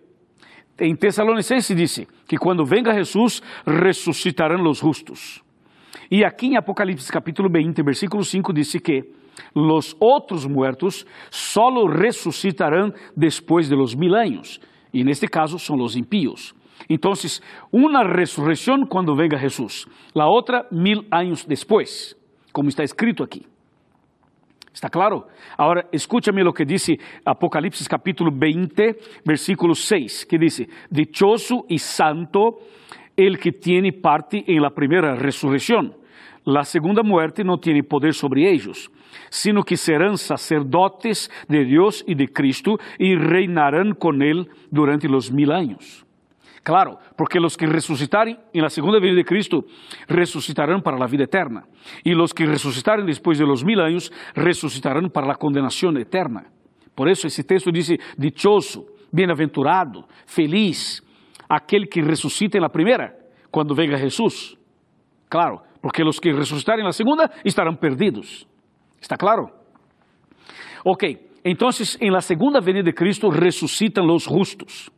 em 0.81 0.95
Tessalonicenses 0.95 1.77
disse 1.77 2.09
que 2.27 2.37
quando 2.37 2.65
venga 2.65 2.95
Jesus, 2.95 3.43
ressuscitarão 3.67 4.63
os 4.69 4.79
justos. 4.79 5.43
E 6.11 6.25
aqui 6.25 6.47
em 6.47 6.57
Apocalipse 6.57 7.11
capítulo 7.11 7.49
20, 7.51 7.83
versículo 7.83 8.25
5, 8.25 8.53
disse 8.53 8.79
que 8.79 9.05
los 9.55 9.97
outros 10.01 10.47
muertos 10.47 11.05
solo 11.31 11.87
ressuscitarão 11.87 12.93
depois 13.17 13.69
de 13.69 13.75
los 13.75 13.95
mil 13.95 14.15
anos. 14.15 14.61
E 14.93 15.05
neste 15.05 15.27
caso 15.27 15.59
são 15.59 15.77
os 15.83 15.97
impíos. 15.97 16.55
Então, 16.89 17.13
uma 17.73 18.03
ressurreição 18.05 18.87
quando 18.87 19.15
venga 19.15 19.39
Jesus, 19.39 19.87
a 20.15 20.29
outra 20.29 20.67
mil 20.71 21.05
anos 21.11 21.45
depois, 21.45 22.15
como 22.53 22.69
está 22.69 22.85
escrito 22.85 23.23
aqui. 23.23 23.45
¿Está 24.77 24.91
claro? 24.91 25.29
Ahora 25.57 25.89
escúchame 25.91 26.45
lo 26.45 26.53
que 26.53 26.67
dice 26.67 26.99
Apocalipsis 27.25 27.89
capítulo 27.89 28.31
20, 28.31 28.99
versículo 29.25 29.75
6, 29.75 30.27
que 30.29 30.37
dice, 30.37 30.69
dichoso 30.91 31.65
y 31.67 31.79
santo 31.79 32.59
el 33.17 33.39
que 33.39 33.53
tiene 33.53 33.95
parte 33.95 34.45
en 34.47 34.61
la 34.61 34.69
primera 34.69 35.15
resurrección. 35.15 35.95
La 36.45 36.63
segunda 36.63 37.03
muerte 37.03 37.43
no 37.43 37.57
tiene 37.57 37.85
poder 37.85 38.13
sobre 38.13 38.53
ellos, 38.53 38.91
sino 39.31 39.63
que 39.63 39.79
serán 39.79 40.19
sacerdotes 40.19 41.31
de 41.49 41.65
Dios 41.65 42.05
y 42.07 42.15
de 42.15 42.29
Cristo 42.29 42.77
y 42.99 43.15
reinarán 43.15 43.95
con 43.95 44.21
él 44.21 44.47
durante 44.71 45.09
los 45.09 45.33
mil 45.33 45.53
años. 45.53 46.06
Claro, 46.67 46.99
porque 47.17 47.39
los 47.39 47.57
que 47.57 47.65
resucitarem 47.65 48.37
en 48.53 48.61
la 48.61 48.69
segunda 48.69 48.99
venida 48.99 49.19
de 49.19 49.25
Cristo 49.25 49.67
resucitarán 50.09 50.83
para 50.83 50.99
la 50.99 51.07
vida 51.07 51.23
eterna. 51.23 51.63
Y 52.03 52.13
los 52.13 52.35
que 52.35 52.45
resucitarem 52.45 53.07
después 53.07 53.39
de 53.39 53.47
los 53.47 53.65
mil 53.65 53.79
años 53.79 54.13
resucitarán 54.35 55.09
para 55.11 55.29
la 55.29 55.37
condenación 55.37 55.97
eterna. 55.97 56.51
Por 56.93 57.09
eso 57.09 57.29
esse 57.29 57.45
texto 57.45 57.71
dice, 57.71 58.01
dichoso, 58.17 58.85
bienaventurado, 59.13 60.09
feliz, 60.27 61.05
aquele 61.49 61.87
que 61.87 62.03
ressuscita 62.03 62.59
en 62.59 62.63
la 62.63 62.69
primera, 62.69 63.15
quando 63.49 63.73
venga 63.73 63.97
Jesús. 63.97 64.59
Claro, 65.29 65.63
porque 65.81 66.03
los 66.03 66.21
que 66.21 66.33
resucitarem 66.33 66.81
en 66.81 66.87
la 66.87 66.93
segunda 66.93 67.31
estarán 67.45 67.77
perdidos. 67.77 68.45
¿Está 69.01 69.17
claro? 69.17 69.53
Ok, 70.83 71.05
entonces 71.45 71.97
en 72.01 72.13
la 72.13 72.21
segunda 72.21 72.59
venida 72.59 72.83
de 72.83 72.93
Cristo 72.93 73.31
resucitan 73.31 74.05
los 74.05 74.27
justos. 74.27 74.91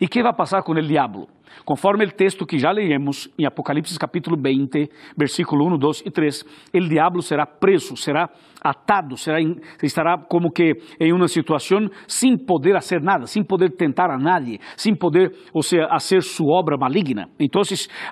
E 0.00 0.08
que 0.08 0.22
vai 0.22 0.32
passar 0.32 0.62
com 0.62 0.72
o 0.72 0.82
diabo? 0.82 1.28
Conforme 1.64 2.04
o 2.04 2.10
texto 2.10 2.46
que 2.46 2.58
já 2.58 2.70
leemos 2.70 3.28
em 3.38 3.46
Apocalipse 3.46 3.98
capítulo 3.98 4.36
20, 4.36 4.88
versículo 5.16 5.66
1, 5.74 5.78
2 5.78 6.02
e 6.06 6.10
3, 6.10 6.44
o 6.74 6.80
diabo 6.80 7.22
será 7.22 7.46
preso, 7.46 7.96
será 7.96 8.28
atado, 8.62 9.16
será, 9.16 9.38
estará 9.82 10.18
como 10.18 10.50
que 10.50 10.74
em 11.00 11.12
uma 11.12 11.28
situação 11.28 11.88
sem 12.08 12.36
poder 12.36 12.74
fazer 12.74 13.00
nada, 13.00 13.26
sem 13.26 13.44
poder 13.44 13.70
tentar 13.70 14.10
a 14.10 14.18
nadie, 14.18 14.58
sem 14.76 14.94
poder, 14.94 15.32
ou 15.52 15.62
seja, 15.62 15.88
fazer 15.88 16.22
sua 16.22 16.58
obra 16.58 16.76
maligna. 16.76 17.28
Então, 17.38 17.62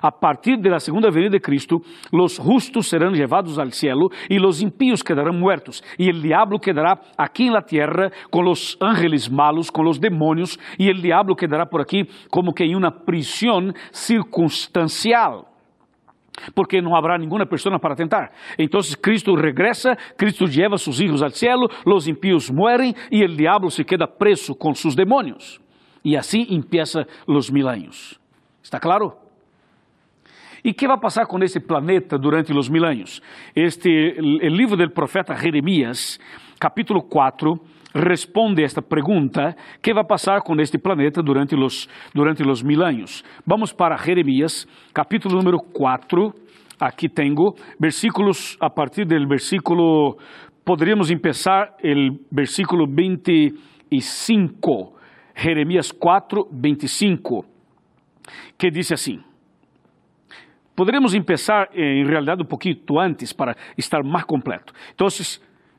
a 0.01 0.11
partir 0.11 0.57
da 0.57 0.79
segunda 0.79 1.11
venida 1.11 1.31
de 1.31 1.39
Cristo, 1.39 1.81
os 2.11 2.35
justos 2.35 2.87
serão 2.87 3.09
levados 3.09 3.59
ao 3.59 3.69
cielo 3.71 4.09
e 4.29 4.39
os 4.39 4.61
impíos 4.61 5.01
quedarão 5.01 5.33
muertos. 5.33 5.81
E 5.99 6.09
o 6.09 6.13
diabo 6.13 6.59
quedará 6.59 6.97
aqui 7.17 7.49
na 7.49 7.61
terra 7.61 8.11
com 8.31 8.49
os 8.49 8.77
ángeles 8.81 9.27
malos, 9.27 9.69
com 9.69 9.87
os 9.87 9.99
demônios, 9.99 10.57
e 10.79 10.89
o 10.89 10.93
diabo 10.93 11.35
quedará 11.35 11.65
por 11.65 11.81
aqui 11.81 12.03
como 12.29 12.53
que 12.53 12.63
em 12.63 12.75
uma 12.75 12.91
prisão 12.91 13.24
circunstancial 13.91 15.51
porque 16.53 16.81
não 16.81 16.95
habrá 16.95 17.17
nenhuma 17.17 17.45
pessoa 17.45 17.79
para 17.79 17.95
tentar. 17.95 18.31
Então 18.57 18.81
Cristo 19.01 19.33
regressa, 19.35 19.95
Cristo 20.17 20.45
lleva 20.45 20.77
seus 20.77 20.99
hijos 20.99 21.23
al 21.23 21.31
cielo, 21.31 21.69
los 21.85 22.07
impíos 22.07 22.49
mueren 22.49 22.93
e 23.11 23.23
o 23.23 23.27
diabo 23.27 23.69
se 23.69 23.83
queda 23.83 24.07
preso 24.07 24.55
com 24.55 24.73
seus 24.73 24.95
demônios. 24.95 25.59
E 26.03 26.15
assim 26.15 26.45
empieza 26.49 27.07
os 27.25 27.49
mil 27.49 27.67
anos. 27.67 28.19
¿Está 28.61 28.79
claro? 28.79 29.13
E 30.63 30.73
que 30.73 30.87
vai 30.87 30.99
passar 30.99 31.27
com 31.27 31.37
esse 31.43 31.59
planeta 31.59 32.17
durante 32.17 32.51
os 32.51 32.69
mil 32.69 32.83
anos? 32.85 33.21
Este, 33.55 34.15
livro 34.19 34.75
do 34.75 34.89
profeta 34.89 35.35
Jeremias, 35.35 36.19
capítulo 36.59 37.03
4, 37.03 37.59
responde 37.95 38.61
esta 38.61 38.81
pergunta: 38.81 39.55
que 39.81 39.93
vai 39.93 40.03
passar 40.03 40.41
com 40.41 40.59
este 40.59 40.77
planeta 40.77 41.23
durante 41.23 41.55
os, 41.55 41.87
durante 42.13 42.43
os 42.43 42.61
mil 42.61 42.83
anos? 42.83 43.23
Vamos 43.47 43.71
para 43.71 43.95
Jeremias, 43.95 44.67
capítulo 44.93 45.37
número 45.37 45.59
4. 45.59 46.33
Aqui 46.77 47.07
tenho 47.07 47.55
versículos, 47.79 48.57
a 48.59 48.69
partir 48.69 49.05
do 49.05 49.27
versículo, 49.27 50.17
poderíamos 50.65 51.09
começar 51.09 51.73
o 51.81 52.19
versículo 52.29 52.85
25. 52.85 54.93
Jeremias 55.37 55.91
4, 55.91 56.49
25, 56.51 57.45
que 58.57 58.69
diz 58.69 58.91
assim. 58.91 59.21
Poderíamos 60.75 61.13
começar, 61.13 61.69
em 61.73 62.05
realidade, 62.05 62.41
um 62.41 62.45
pouquinho 62.45 62.77
antes 62.99 63.31
para 63.31 63.55
estar 63.77 64.03
mais 64.03 64.25
completo. 64.25 64.73
Então, 64.93 65.07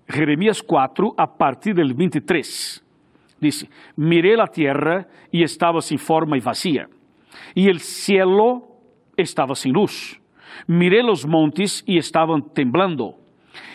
Jeremías 0.09 0.63
4, 0.63 1.15
a 1.17 1.37
partir 1.37 1.75
del 1.75 1.95
23. 1.95 2.83
Dice, 3.41 3.69
miré 3.97 4.37
la 4.37 4.47
tierra 4.47 5.07
y 5.31 5.43
estaba 5.43 5.81
sin 5.81 5.99
forma 5.99 6.37
y 6.37 6.41
vacía, 6.41 6.89
y 7.55 7.69
el 7.69 7.81
cielo 7.81 8.67
estaba 9.17 9.55
sin 9.55 9.73
luz. 9.73 10.21
Miré 10.67 11.03
los 11.03 11.27
montes 11.27 11.83
y 11.87 11.99
estaban 11.99 12.55
temblando, 12.55 13.17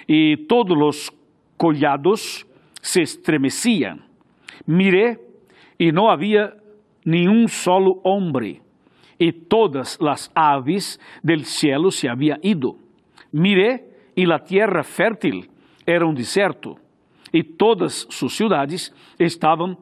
y 0.07 0.47
todos 0.47 0.77
los 0.77 1.13
collados 1.57 2.47
se 2.81 3.03
estremecían. 3.03 4.05
Miré 4.65 5.19
y 5.77 5.91
no 5.91 6.09
había 6.09 6.53
un 7.05 7.47
solo 7.47 7.99
hombre, 8.03 8.61
y 9.19 9.31
todas 9.31 9.99
las 10.01 10.31
aves 10.33 10.99
del 11.21 11.45
cielo 11.45 11.91
se 11.91 12.09
habían 12.09 12.39
ido. 12.41 12.77
Miré 13.31 13.85
y 14.15 14.25
la 14.25 14.39
tierra 14.43 14.83
fértil 14.83 15.49
era 15.85 16.07
um 16.07 16.13
deserto 16.13 16.75
e 17.33 17.43
todas 17.43 18.07
suas 18.09 18.33
cidades 18.33 18.93
estavam 19.19 19.77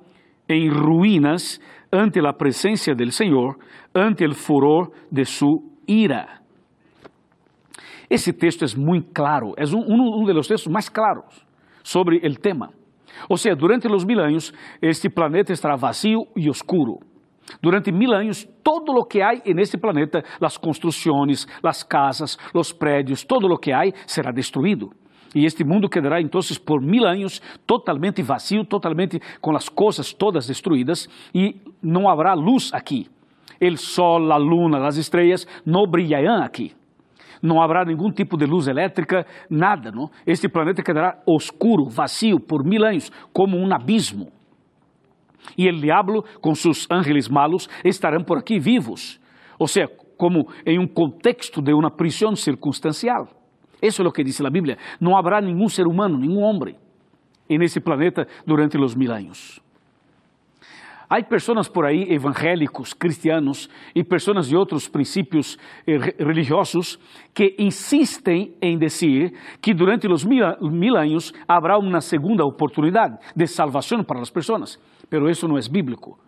em 0.48 0.70
ruínas 0.70 1.60
ante 1.92 2.20
a 2.20 2.34
presença 2.34 2.94
do 2.94 3.12
Senhor, 3.12 3.58
ante 3.94 4.26
o 4.26 4.34
furor 4.34 4.92
de 5.12 5.26
sua 5.26 5.60
ira. 5.88 6.40
Esse 8.10 8.34
texto 8.34 8.66
é 8.66 8.78
muito 8.78 9.12
claro, 9.14 9.54
é 9.58 9.64
um, 9.66 10.22
um 10.22 10.26
dos 10.26 10.48
textos 10.48 10.72
mais 10.72 10.90
claros 10.90 11.46
sobre 11.84 12.18
o 12.18 12.36
tema. 12.36 12.72
Ou 13.28 13.38
seja, 13.38 13.56
durante 13.56 13.88
os 13.88 14.06
mil 14.06 14.20
anos, 14.20 14.54
este 14.82 15.10
planeta 15.10 15.52
estará 15.52 15.76
vazio 15.76 16.26
e 16.36 16.50
oscuro. 16.50 17.00
Durante 17.62 17.92
mil 17.92 18.14
anos, 18.14 18.48
todo 18.64 18.94
o 18.94 19.06
que 19.06 19.22
há 19.22 19.32
neste 19.54 19.78
planeta, 19.78 20.24
as 20.40 20.58
construções, 20.58 21.48
as 21.64 21.84
casas, 21.84 22.38
os 22.54 22.72
prédios, 22.72 23.24
todo 23.24 23.48
o 23.48 23.58
que 23.58 23.72
há 23.72 23.82
será 24.06 24.32
destruído. 24.32 24.92
E 25.36 25.46
este 25.46 25.64
mundo 25.64 25.88
quedará 25.88 26.22
então 26.22 26.42
por 26.66 26.82
mil 26.82 27.06
anos 27.06 27.42
totalmente 27.68 28.22
vazio, 28.22 28.66
totalmente 28.66 29.22
com 29.40 29.56
as 29.56 29.70
coisas 29.70 30.12
todas 30.12 30.48
destruídas 30.48 31.08
e 31.34 31.56
não 31.82 32.10
haverá 32.10 32.34
luz 32.34 32.72
aqui. 32.74 33.08
O 33.62 33.78
sol, 33.78 34.32
a 34.32 34.38
luna, 34.38 34.88
as 34.88 34.98
estrelas 34.98 35.46
não 35.66 35.86
brilharão 35.86 36.42
aqui. 36.42 36.74
Não 37.42 37.62
haverá 37.62 37.86
nenhum 37.86 38.12
tipo 38.12 38.38
de 38.38 38.46
luz 38.46 38.68
elétrica, 38.68 39.26
nada. 39.50 39.92
Não? 39.92 40.10
Este 40.26 40.50
planeta 40.50 40.82
quedará 40.82 41.22
oscuro, 41.26 41.86
vazio 41.86 42.40
por 42.40 42.64
mil 42.64 42.84
anos, 42.84 43.12
como 43.32 43.58
um 43.58 43.74
abismo. 43.74 44.32
E 45.58 45.70
o 45.70 45.80
diabo, 45.80 46.24
com 46.42 46.54
seus 46.54 46.88
ángeles 46.90 47.28
malos, 47.28 47.70
estarão 47.84 48.24
por 48.24 48.38
aqui 48.38 48.60
vivos. 48.60 49.20
Ou 49.58 49.68
seja, 49.68 49.90
como 50.18 50.50
em 50.66 50.78
um 50.78 50.88
contexto 50.88 51.62
de 51.62 51.74
uma 51.74 51.90
prisão 51.90 52.36
circunstancial. 52.36 53.39
Eso 53.82 54.02
es 54.02 54.06
lo 54.06 54.12
que 54.12 54.24
dice 54.24 54.44
la 54.44 54.50
Biblia. 54.50 54.78
No 55.00 55.18
habrá 55.18 55.40
ningún 55.42 55.70
ser 55.70 55.88
humano, 55.88 56.18
ningún 56.18 56.44
hombre 56.44 56.76
en 57.48 57.62
ese 57.62 57.82
planeta 57.82 58.28
durante 58.46 58.78
los 58.78 58.96
mil 58.96 59.12
años. 59.12 59.62
Hay 61.12 61.24
personas 61.24 61.68
por 61.68 61.88
ahí, 61.88 62.06
evangélicos, 62.08 62.94
cristianos 62.94 63.68
y 63.96 64.04
personas 64.04 64.48
de 64.48 64.56
otros 64.56 64.88
principios 64.88 65.58
eh, 65.88 65.98
religiosos 66.20 67.00
que 67.34 67.56
insisten 67.58 68.54
en 68.62 68.78
decir 68.78 69.34
que 69.60 69.74
durante 69.74 70.08
los 70.08 70.24
mil, 70.24 70.44
mil 70.62 70.96
años 70.96 71.34
habrá 71.48 71.76
segunda 72.00 72.46
oportunidad 72.46 73.20
de 73.34 73.48
salvación 73.48 74.06
para 74.06 74.20
las 74.20 74.32
personas. 74.32 74.80
pero 75.10 75.28
eso 75.28 75.48
no 75.48 75.58
es 75.58 75.68
bíblico 75.68 76.20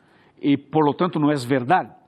y 0.41 0.57
por 0.57 0.83
lo 0.83 0.93
tanto 0.95 1.19
no 1.19 1.31
es 1.31 1.47
verdad. 1.47 2.00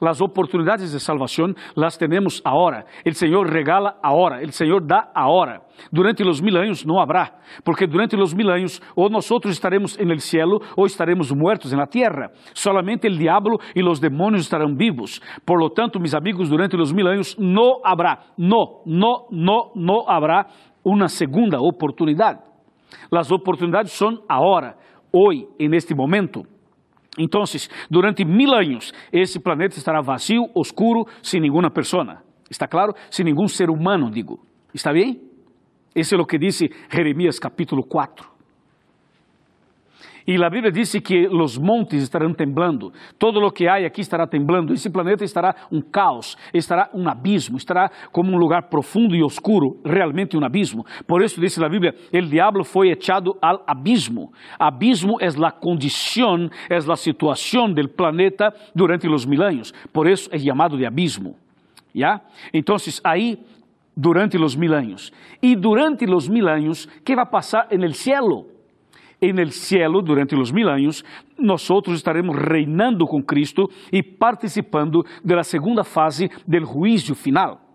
Las 0.00 0.20
oportunidades 0.20 0.92
de 0.92 1.00
salvación 1.00 1.54
las 1.74 1.98
tenemos 1.98 2.42
ahora. 2.44 2.84
El 3.04 3.14
Señor 3.14 3.50
regala 3.50 3.96
ahora, 4.02 4.40
el 4.40 4.52
Señor 4.52 4.86
da 4.86 5.10
ahora. 5.14 5.62
Durante 5.90 6.24
los 6.24 6.42
mil 6.42 6.56
años 6.56 6.86
no 6.86 7.00
habrá, 7.00 7.38
porque 7.64 7.86
durante 7.86 8.16
los 8.16 8.34
mil 8.34 8.50
años 8.50 8.82
o 8.94 9.08
nosotros 9.08 9.52
estaremos 9.52 9.98
en 9.98 10.10
el 10.10 10.20
cielo 10.20 10.58
o 10.76 10.86
estaremos 10.86 11.34
muertos 11.34 11.72
en 11.72 11.78
la 11.78 11.86
tierra. 11.86 12.30
Solamente 12.52 13.08
el 13.08 13.18
diablo 13.18 13.58
y 13.74 13.82
los 13.82 14.00
demonios 14.00 14.42
estarán 14.42 14.76
vivos. 14.76 15.22
Por 15.44 15.60
lo 15.60 15.70
tanto, 15.70 15.98
mis 15.98 16.14
amigos, 16.14 16.48
durante 16.48 16.76
los 16.76 16.92
mil 16.92 17.06
años 17.06 17.36
no 17.38 17.78
habrá, 17.84 18.20
no, 18.36 18.82
no, 18.84 19.26
no, 19.30 19.72
no 19.74 20.08
habrá 20.08 20.46
una 20.82 21.08
segunda 21.08 21.58
oportunidad. 21.60 22.40
Las 23.10 23.30
oportunidades 23.32 23.92
son 23.92 24.20
ahora, 24.28 24.76
hoy, 25.12 25.46
en 25.58 25.74
este 25.74 25.94
momento. 25.94 26.42
Então, 27.18 27.42
durante 27.90 28.24
mil 28.24 28.52
anos, 28.54 28.92
esse 29.12 29.40
planeta 29.40 29.78
estará 29.78 30.00
vazio, 30.00 30.50
oscuro, 30.54 31.06
sem 31.22 31.40
nenhuma 31.40 31.70
pessoa. 31.70 32.22
Está 32.50 32.68
claro? 32.68 32.94
Sem 33.10 33.24
nenhum 33.24 33.48
ser 33.48 33.70
humano, 33.70 34.10
digo. 34.10 34.38
Está 34.74 34.92
bem? 34.92 35.20
Esse 35.94 36.14
é 36.14 36.18
o 36.18 36.26
que 36.26 36.38
disse 36.38 36.70
Jeremias 36.90 37.38
capítulo 37.38 37.82
4. 37.82 38.35
E 40.26 40.42
a 40.42 40.50
Bíblia 40.50 40.72
diz 40.72 40.92
que 40.94 41.28
os 41.28 41.56
montes 41.56 42.02
estarão 42.02 42.34
temblando, 42.34 42.92
todo 43.18 43.38
o 43.38 43.50
que 43.50 43.68
há 43.68 43.76
aqui 43.76 44.00
estará 44.00 44.26
temblando, 44.26 44.72
esse 44.72 44.90
planeta 44.90 45.24
estará 45.24 45.54
um 45.70 45.80
caos, 45.80 46.36
estará 46.52 46.90
um 46.92 47.08
abismo, 47.08 47.56
estará 47.56 47.90
como 48.10 48.32
um 48.32 48.36
lugar 48.36 48.64
profundo 48.64 49.14
e 49.14 49.22
oscuro, 49.22 49.80
realmente 49.84 50.36
um 50.36 50.44
abismo. 50.44 50.84
Por 51.06 51.22
isso 51.22 51.40
diz 51.40 51.56
a 51.60 51.68
Bíblia, 51.68 51.94
o 52.12 52.22
diabo 52.22 52.64
foi 52.64 52.90
echado 52.90 53.36
al 53.40 53.62
abismo. 53.66 54.32
Abismo 54.58 55.16
é 55.20 55.28
a 55.28 55.50
condição, 55.52 56.50
é 56.68 56.76
a 56.76 56.96
situação 56.96 57.72
do 57.72 57.88
planeta 57.88 58.52
durante 58.74 59.08
os 59.08 59.24
mil 59.24 59.42
anos. 59.42 59.72
Por 59.92 60.08
isso 60.08 60.28
é 60.32 60.38
chamado 60.38 60.76
de 60.76 60.84
abismo. 60.84 61.36
Então, 62.52 62.76
aí 63.04 63.38
durante 63.96 64.36
os 64.36 64.56
mil 64.56 64.74
anos. 64.74 65.12
E 65.40 65.54
durante 65.54 66.04
os 66.04 66.28
mil 66.28 66.48
anos, 66.48 66.86
que 67.04 67.14
vai 67.14 67.26
passar 67.26 67.68
no 67.70 67.94
cielo? 67.94 68.55
En 69.20 69.38
el 69.38 69.52
cielo 69.52 70.02
durante 70.02 70.36
los 70.36 70.52
mil 70.52 70.68
años, 70.68 71.04
nosotros 71.38 71.96
estaremos 71.96 72.36
reinando 72.36 73.06
con 73.06 73.22
Cristo 73.22 73.68
y 73.90 74.02
participando 74.02 75.04
de 75.22 75.36
la 75.36 75.44
segunda 75.44 75.84
fase 75.84 76.30
del 76.46 76.64
juicio 76.64 77.14
final. 77.14 77.65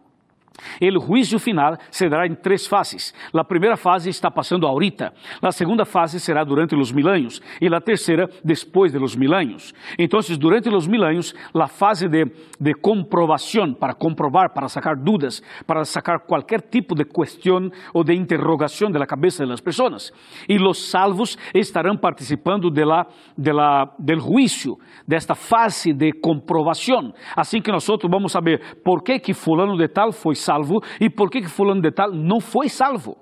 O 0.81 1.05
juízo 1.05 1.39
final 1.39 1.77
se 1.89 2.09
dará 2.09 2.27
em 2.27 2.35
três 2.35 2.67
fases. 2.67 3.13
A 3.33 3.43
primeira 3.43 3.77
fase 3.77 4.09
está 4.09 4.29
passando 4.29 4.67
ahorita. 4.67 5.13
A 5.41 5.51
segunda 5.51 5.85
fase 5.85 6.19
será 6.19 6.43
durante 6.43 6.75
os 6.75 6.91
mil 6.91 7.07
anos. 7.07 7.41
E 7.59 7.67
a 7.73 7.81
terceira 7.81 8.29
depois 8.43 8.91
de 8.91 8.97
los 8.97 9.15
mil 9.15 9.33
anos. 9.33 9.73
Então, 9.97 10.19
durante 10.37 10.69
os 10.69 10.87
mil 10.87 11.03
anos, 11.03 11.33
a 11.53 11.67
fase 11.67 12.07
de, 12.07 12.25
de 12.59 12.73
comprovação, 12.73 13.73
para 13.73 13.93
comprovar, 13.93 14.53
para 14.53 14.67
sacar 14.67 14.95
dúvidas, 14.95 15.41
para 15.65 15.85
sacar 15.85 16.19
qualquer 16.19 16.61
tipo 16.61 16.95
de 16.95 17.05
questão 17.05 17.69
ou 17.93 18.03
de 18.03 18.13
interrogação 18.13 18.91
da 18.91 19.05
cabeça 19.05 19.45
das 19.45 19.61
pessoas. 19.61 20.11
E 20.47 20.57
os 20.57 20.89
salvos 20.89 21.37
estarão 21.53 21.97
participando 21.97 22.69
de 22.69 22.83
la, 22.83 23.07
de 23.37 23.51
la, 23.51 23.89
del 23.97 24.19
juízo, 24.19 24.77
desta 25.07 25.35
fase 25.35 25.93
de 25.93 26.11
comprovação. 26.11 27.13
Assim 27.35 27.61
que 27.61 27.71
nós 27.71 27.87
vamos 28.09 28.31
saber 28.31 28.79
por 28.83 29.01
que, 29.01 29.19
que 29.19 29.33
fulano 29.33 29.77
de 29.77 29.87
tal 29.87 30.11
foi 30.11 30.35
salvo 30.41 30.81
e 30.99 31.09
por 31.09 31.29
que, 31.29 31.41
que 31.41 31.47
fulano 31.47 31.81
de 31.81 31.91
tal 31.91 32.11
não 32.11 32.39
foi 32.39 32.67
salvo. 32.69 33.17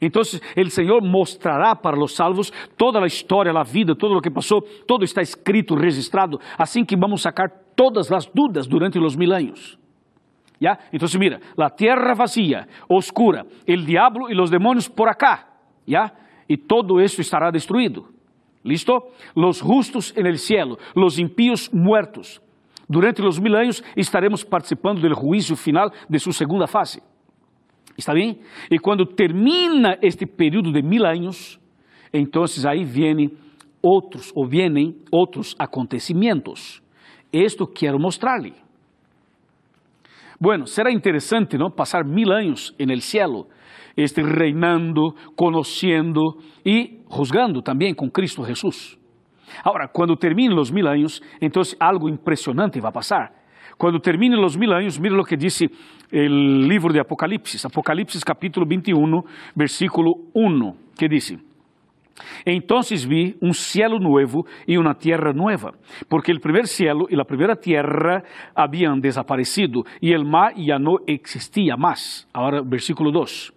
Então, 0.00 0.22
o 0.22 0.70
Senhor 0.70 1.02
mostrará 1.02 1.74
para 1.74 1.98
os 1.98 2.14
salvos 2.14 2.52
toda 2.76 3.02
a 3.02 3.06
história, 3.06 3.50
a 3.52 3.62
vida, 3.62 3.94
tudo 3.96 4.16
o 4.16 4.20
que 4.20 4.30
passou, 4.30 4.60
todo 4.86 5.04
está 5.04 5.22
escrito, 5.22 5.74
registrado, 5.74 6.38
assim 6.58 6.84
que 6.84 6.96
vamos 6.96 7.22
sacar 7.22 7.50
todas 7.74 8.12
as 8.12 8.26
dúvidas 8.26 8.66
durante 8.66 8.98
os 8.98 9.16
mil 9.16 9.32
anos. 9.32 9.78
Então, 10.92 11.08
mira, 11.18 11.40
a 11.56 11.70
terra 11.70 12.14
vazia, 12.14 12.68
oscura, 12.88 13.46
o 13.66 13.76
diabo 13.76 14.30
e 14.30 14.38
os 14.38 14.50
demônios 14.50 14.88
por 14.88 15.08
acá, 15.08 15.46
¿ya? 15.86 16.12
E 16.48 16.56
todo 16.56 17.00
isso 17.00 17.20
estará 17.20 17.50
destruído. 17.50 18.08
¿Listo? 18.64 19.12
Los 19.34 19.60
justos 19.60 20.12
en 20.16 20.26
el 20.26 20.38
cielo, 20.38 20.78
los 20.94 21.18
impíos 21.18 21.72
muertos. 21.72 22.40
Durante 22.88 23.22
os 23.22 23.38
mil 23.38 23.54
anos 23.54 23.82
estaremos 23.96 24.42
participando 24.42 25.00
do 25.00 25.14
juízo 25.14 25.56
final 25.56 25.90
de 26.08 26.18
sua 26.18 26.32
segunda 26.32 26.66
fase. 26.66 27.02
Está 27.96 28.14
bem? 28.14 28.40
E 28.70 28.78
quando 28.78 29.04
termina 29.04 29.98
este 30.00 30.24
período 30.24 30.72
de 30.72 30.82
mil 30.82 31.04
anos, 31.04 31.60
então 32.12 32.44
aí 32.68 32.84
vêm 32.84 33.36
outros, 33.82 34.32
ou 34.34 34.46
vêm 34.46 34.96
outros 35.12 35.54
acontecimentos. 35.58 36.82
Isto 37.32 37.66
quero 37.66 37.98
mostrar-lhe. 37.98 38.54
Bueno, 40.40 40.66
será 40.66 40.92
interessante, 40.92 41.58
não, 41.58 41.70
passar 41.70 42.04
mil 42.04 42.30
anos 42.32 42.72
el 42.78 43.00
cielo, 43.00 43.48
este 43.96 44.22
reinando, 44.22 45.12
conhecendo 45.36 46.38
e 46.64 47.00
juzgando 47.10 47.60
também 47.60 47.92
com 47.92 48.08
Cristo 48.08 48.44
Jesus. 48.44 48.96
Agora, 49.64 49.88
quando 49.88 50.16
terminem 50.16 50.58
os 50.58 50.70
mil 50.70 50.86
anos, 50.86 51.20
então 51.40 51.62
algo 51.80 52.08
impressionante 52.08 52.80
vai 52.80 52.92
passar. 52.92 53.32
Quando 53.76 54.00
terminem 54.00 54.44
os 54.44 54.56
mil 54.56 54.72
anos, 54.72 54.98
mire 54.98 55.14
o 55.14 55.24
que 55.24 55.36
disse 55.36 55.66
o 56.12 56.66
livro 56.66 56.92
de 56.92 56.98
Apocalipse, 56.98 57.64
Apocalipse 57.64 58.18
capítulo 58.24 58.66
21, 58.66 59.22
versículo 59.54 60.14
1, 60.34 60.74
que 60.98 61.08
diz: 61.08 61.38
Entonces 62.44 63.06
vi 63.06 63.36
un 63.40 63.54
cielo 63.54 63.98
nuevo 64.00 64.44
y 64.66 64.76
una 64.76 64.94
tierra 64.94 65.32
nueva, 65.32 65.72
porque 66.08 66.32
el 66.32 66.40
primer 66.40 66.66
cielo 66.66 67.06
y 67.08 67.14
la 67.14 67.24
primera 67.24 67.54
tierra 67.54 68.24
habían 68.54 69.00
desaparecido 69.00 69.84
y 70.00 70.12
el 70.12 70.24
mar 70.24 70.54
ya 70.56 70.78
no 70.78 70.96
existía 71.06 71.76
más. 71.76 72.28
Ahora, 72.32 72.62
versículo 72.62 73.12
2. 73.12 73.54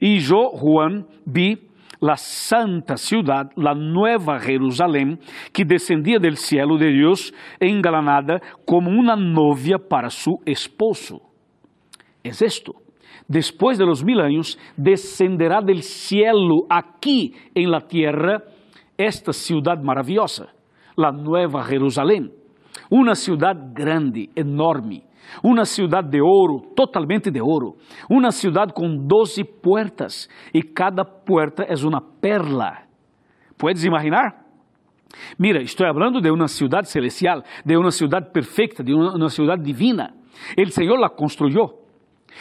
Y 0.00 0.18
yo, 0.18 0.50
Juan, 0.54 1.06
vi 1.26 1.58
la 2.04 2.18
santa 2.18 2.98
ciudad, 2.98 3.50
la 3.56 3.74
nueva 3.74 4.38
Jerusalén, 4.38 5.18
que 5.54 5.64
descendía 5.64 6.18
del 6.18 6.36
cielo 6.36 6.76
de 6.76 6.92
Dios, 6.92 7.32
engalanada 7.58 8.42
como 8.66 8.90
una 8.90 9.16
novia 9.16 9.78
para 9.78 10.10
su 10.10 10.32
esposo. 10.44 11.22
Es 12.22 12.42
esto. 12.42 12.74
Después 13.26 13.78
de 13.78 13.86
los 13.86 14.04
mil 14.04 14.20
años, 14.20 14.58
descenderá 14.76 15.62
del 15.62 15.82
cielo 15.82 16.66
aquí 16.68 17.32
en 17.54 17.70
la 17.70 17.80
tierra 17.80 18.42
esta 18.98 19.32
ciudad 19.32 19.78
maravillosa, 19.82 20.52
la 20.96 21.10
nueva 21.10 21.64
Jerusalén. 21.64 22.30
Una 22.90 23.14
ciudad 23.14 23.56
grande, 23.72 24.28
enorme, 24.34 25.04
uma 25.42 25.64
cidade 25.64 26.08
de 26.10 26.20
ouro, 26.20 26.60
totalmente 26.74 27.30
de 27.30 27.40
ouro, 27.40 27.76
uma 28.10 28.30
cidade 28.30 28.72
com 28.72 28.96
doze 28.96 29.44
puertas 29.44 30.28
e 30.52 30.62
cada 30.62 31.04
puerta 31.04 31.64
é 31.64 31.74
uma 31.86 32.00
perla. 32.00 32.82
Puedes 33.58 33.84
imaginar? 33.84 34.44
Mira, 35.38 35.62
estou 35.62 35.86
falando 35.86 36.20
de 36.20 36.30
uma 36.30 36.48
cidade 36.48 36.88
celestial, 36.88 37.42
de 37.64 37.76
uma 37.76 37.90
cidade 37.90 38.30
perfeita, 38.32 38.82
de 38.82 38.92
uma 38.92 39.28
cidade 39.28 39.62
divina. 39.62 40.12
O 40.58 40.70
Senhor 40.70 40.98
la 40.98 41.08
construyó. 41.08 41.68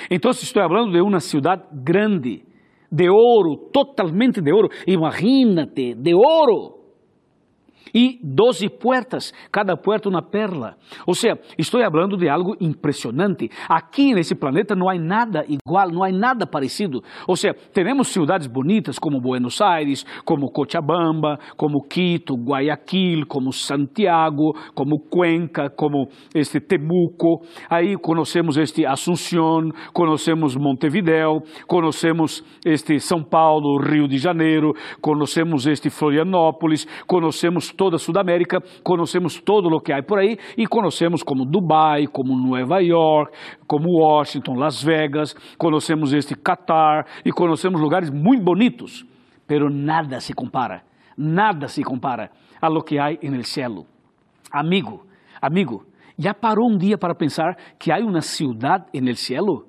Então 0.10 0.32
estou 0.32 0.64
falando 0.64 0.92
de 0.92 1.02
uma 1.02 1.20
cidade 1.20 1.64
grande, 1.72 2.44
de 2.92 3.10
ouro, 3.10 3.70
totalmente 3.72 4.42
de 4.42 4.52
ouro. 4.52 4.70
Imagínate, 4.88 5.94
de 5.96 6.14
ouro 6.14 6.83
e 7.94 8.20
doze 8.24 8.70
puertas, 8.70 9.34
cada 9.52 9.76
puerta 9.76 10.10
uma 10.10 10.22
perla. 10.22 10.76
Ou 11.08 11.14
seja, 11.14 11.40
estou 11.58 11.82
falando 11.82 12.18
de 12.18 12.30
algo 12.30 12.56
impressionante. 12.60 13.50
Aqui 13.68 14.14
nesse 14.14 14.36
planeta 14.36 14.76
não 14.76 14.90
há 14.90 14.96
nada 14.96 15.46
igual, 15.48 15.90
não 15.90 16.04
há 16.04 16.12
nada 16.12 16.46
parecido. 16.46 17.02
Ou 17.28 17.36
seja, 17.36 17.56
temos 17.74 18.10
cidades 18.10 18.48
bonitas 18.48 19.00
como 19.00 19.20
Buenos 19.20 19.62
Aires, 19.62 20.06
como 20.24 20.52
Cochabamba, 20.52 21.40
como 21.58 21.84
Quito, 21.84 22.36
Guayaquil, 22.36 23.26
como 23.28 23.52
Santiago, 23.52 24.54
como 24.74 25.00
Cuenca, 25.00 25.70
como 25.70 26.08
este 26.34 26.60
Temuco. 26.60 27.42
Aí 27.70 27.96
conhecemos 27.96 28.58
este 28.58 28.86
Assunção, 28.86 29.70
conhecemos 29.94 30.56
Montevideo, 30.56 31.42
conhecemos 31.68 32.44
este 32.66 33.00
São 33.00 33.24
Paulo, 33.24 33.80
Rio 33.82 34.08
de 34.08 34.18
Janeiro, 34.18 34.74
conhecemos 35.02 35.66
este 35.66 35.90
Florianópolis, 35.90 36.86
conhecemos 37.08 37.73
toda 37.76 37.96
a 37.96 38.00
Sudamérica, 38.00 38.62
conhecemos 38.84 39.40
todo 39.42 39.68
o 39.68 39.80
que 39.80 39.92
há 39.92 40.02
por 40.02 40.20
aí 40.20 40.38
e 40.58 40.66
conhecemos 40.68 41.24
como 41.24 41.46
Dubai, 41.46 42.08
como 42.08 42.36
Nova 42.36 42.82
York, 42.82 43.34
como 43.68 43.90
Washington, 43.90 44.56
Las 44.56 44.84
Vegas, 44.84 45.34
conhecemos 45.58 46.14
este 46.14 46.36
Qatar 46.36 47.06
e 47.26 47.32
conhecemos 47.32 47.82
lugares 47.82 48.10
muito 48.10 48.44
bonitos, 48.44 49.06
pero 49.48 49.70
nada 49.70 50.20
se 50.20 50.34
compara, 50.34 50.84
nada 51.18 51.68
se 51.68 51.84
compara 51.84 52.32
a 52.62 52.70
lo 52.70 52.82
que 52.82 53.00
há 53.00 53.10
no 53.24 53.44
cielo. 53.44 53.86
Amigo, 54.52 55.06
amigo, 55.42 55.86
já 56.18 56.34
parou 56.34 56.70
um 56.70 56.78
dia 56.78 56.98
para 56.98 57.16
pensar 57.16 57.56
que 57.80 57.92
há 57.92 57.98
uma 57.98 58.22
cidade 58.22 58.86
no 59.02 59.16
cielo? 59.16 59.66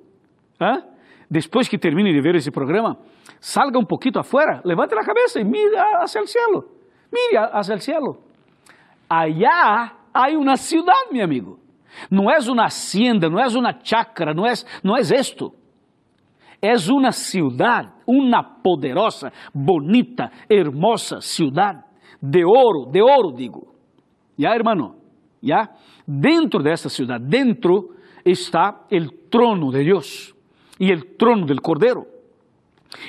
¿Ah? 0.59 0.81
Depois 1.29 1.67
que 1.67 1.77
termine 1.77 2.13
de 2.13 2.21
ver 2.21 2.35
esse 2.35 2.51
programa, 2.51 2.97
salga 3.39 3.79
um 3.79 3.85
pouquinho 3.85 4.19
afuera, 4.19 4.61
levante 4.63 4.93
a 4.93 5.03
cabeça 5.03 5.39
e 5.39 5.43
mira 5.43 6.03
hacia 6.03 6.21
o 6.21 6.27
cielo. 6.27 6.74
Mire 7.15 7.45
hacia 7.53 7.73
el 7.75 7.81
cielo. 7.81 8.17
Allá 9.07 9.93
hay 10.13 10.35
una 10.35 10.57
ciudad, 10.57 10.93
mi 11.11 11.21
amigo. 11.21 11.59
No 12.09 12.29
es 12.31 12.47
una 12.47 12.65
hacienda, 12.65 13.29
no 13.29 13.39
es 13.39 13.55
una 13.55 13.79
chacra, 13.79 14.33
no 14.33 14.45
es, 14.45 14.65
no 14.83 14.97
es 14.97 15.11
esto. 15.11 15.53
Es 16.59 16.89
una 16.89 17.11
ciudad, 17.11 17.93
una 18.05 18.61
poderosa, 18.61 19.31
bonita, 19.53 20.31
hermosa 20.49 21.21
ciudad 21.21 21.85
de 22.21 22.43
oro, 22.43 22.91
de 22.91 23.01
oro 23.01 23.31
digo. 23.35 23.73
¿Ya, 24.37 24.53
hermano? 24.53 24.95
¿Ya? 25.41 25.71
Dentro 26.05 26.61
de 26.61 26.73
esta 26.73 26.89
ciudad, 26.89 27.19
dentro 27.21 27.89
está 28.23 28.85
el 28.89 29.29
trono 29.29 29.71
de 29.71 29.81
Dios 29.81 30.35
y 30.79 30.91
el 30.91 31.15
trono 31.17 31.45
del 31.45 31.61
Cordero. 31.61 32.05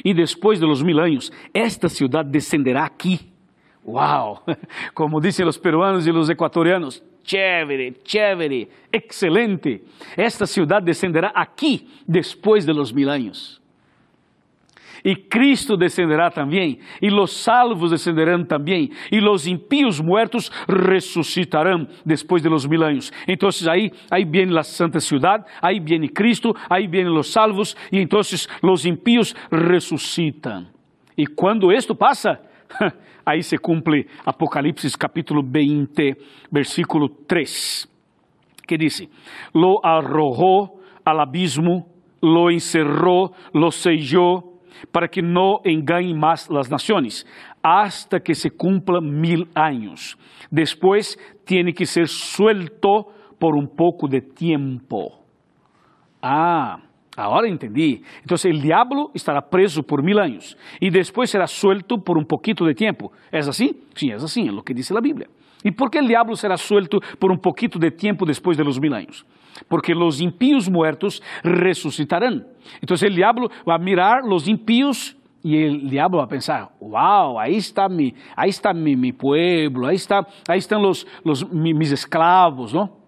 Y 0.02 0.14
después 0.14 0.60
de 0.60 0.66
los 0.66 0.84
mil 0.84 0.98
años, 1.00 1.32
esta 1.52 1.88
ciudad 1.88 2.24
descenderá 2.24 2.84
aquí. 2.84 3.32
¡Wow! 3.86 4.40
Como 4.94 5.20
dicen 5.20 5.46
los 5.46 5.58
peruanos 5.58 6.04
y 6.06 6.10
los 6.10 6.28
ecuatorianos, 6.28 7.02
chévere, 7.22 7.94
chévere, 8.02 8.68
excelente. 8.90 9.84
Esta 10.16 10.44
ciudad 10.44 10.82
descenderá 10.82 11.32
aquí 11.34 11.88
después 12.04 12.66
de 12.66 12.74
los 12.74 12.92
mil 12.92 13.08
años. 13.08 13.62
Y 15.04 15.28
Cristo 15.28 15.76
descenderá 15.76 16.30
también, 16.30 16.80
y 17.00 17.10
los 17.10 17.32
salvos 17.32 17.92
descenderán 17.92 18.44
también, 18.48 18.90
y 19.08 19.20
los 19.20 19.46
impíos 19.46 20.02
muertos 20.02 20.50
resucitarán 20.66 21.88
después 22.04 22.42
de 22.42 22.50
los 22.50 22.68
mil 22.68 22.82
años. 22.82 23.12
Entonces 23.24 23.68
ahí, 23.68 23.92
ahí 24.10 24.24
viene 24.24 24.50
la 24.50 24.64
santa 24.64 24.98
ciudad, 24.98 25.46
ahí 25.62 25.78
viene 25.78 26.08
Cristo, 26.12 26.56
ahí 26.68 26.88
vienen 26.88 27.14
los 27.14 27.28
salvos, 27.28 27.76
y 27.92 28.00
entonces 28.00 28.48
los 28.62 28.84
impíos 28.84 29.36
resucitan. 29.48 30.72
Y 31.14 31.24
cuando 31.26 31.70
esto 31.70 31.94
pasa, 31.94 32.40
aí 33.24 33.42
se 33.42 33.58
cumpre 33.58 34.06
Apocalipse 34.24 34.88
capítulo 34.98 35.42
20, 35.42 36.16
versículo 36.50 37.08
3, 37.26 37.88
que 38.66 38.76
diz: 38.76 39.08
Lo 39.54 39.84
arrojó 39.84 40.80
al 41.04 41.20
abismo, 41.20 41.86
lo 42.22 42.50
encerrou, 42.50 43.32
lo 43.52 43.70
sellou, 43.70 44.60
para 44.92 45.08
que 45.08 45.22
não 45.22 45.60
engane 45.64 46.14
mais 46.14 46.50
as 46.50 46.68
nações, 46.68 47.24
hasta 47.62 48.20
que 48.20 48.34
se 48.34 48.50
cumpla 48.50 49.00
mil 49.00 49.46
anos. 49.54 50.16
Depois, 50.50 51.16
tem 51.44 51.72
que 51.72 51.86
ser 51.86 52.08
suelto 52.08 53.06
por 53.38 53.56
um 53.56 53.66
pouco 53.66 54.08
de 54.08 54.20
tempo. 54.20 55.12
Ah, 56.22 56.80
agora 57.16 57.48
entendi. 57.48 58.02
Então, 58.24 58.36
o 58.36 58.60
diabo 58.60 59.10
estará 59.14 59.40
preso 59.40 59.82
por 59.82 60.02
mil 60.02 60.18
anos 60.18 60.56
e 60.80 60.90
depois 60.90 61.30
será 61.30 61.46
suelto 61.46 61.98
por 61.98 62.18
um 62.18 62.24
pouquito 62.24 62.64
de 62.66 62.74
tempo. 62.74 63.10
É 63.32 63.38
assim? 63.38 63.70
Sim, 63.94 64.10
é 64.10 64.14
assim, 64.14 64.48
é 64.48 64.52
o 64.52 64.62
que 64.62 64.74
diz 64.74 64.90
a 64.92 65.00
Bíblia. 65.00 65.28
E 65.64 65.72
por 65.72 65.90
que 65.90 65.98
o 65.98 66.06
diabo 66.06 66.36
será 66.36 66.56
suelto 66.56 67.00
por 67.18 67.32
um 67.32 67.36
pouquito 67.36 67.78
de 67.78 67.90
tempo 67.90 68.24
depois 68.26 68.56
de 68.56 68.62
los 68.62 68.78
mil 68.78 68.94
anos? 68.94 69.24
porque 69.68 69.94
los 69.94 70.20
impíos 70.20 70.68
muertos 70.70 71.22
resucitarán. 71.42 72.46
Entonces 72.80 73.08
el 73.08 73.16
diablo 73.16 73.48
va 73.68 73.76
a 73.76 73.78
mirar 73.78 74.22
los 74.24 74.48
impíos 74.48 75.16
y 75.42 75.56
el 75.62 75.88
diablo 75.88 76.18
va 76.18 76.24
a 76.24 76.28
pensar, 76.28 76.70
wow, 76.80 77.38
ahí 77.38 77.56
está 77.56 77.88
mi, 77.88 78.12
ahí 78.34 78.50
está 78.50 78.72
mi, 78.72 78.96
mi 78.96 79.12
pueblo, 79.12 79.86
ahí, 79.86 79.94
está, 79.94 80.26
ahí 80.48 80.58
están 80.58 80.82
los, 80.82 81.06
los, 81.24 81.48
mis 81.52 81.92
esclavos, 81.92 82.74
¿no? 82.74 83.05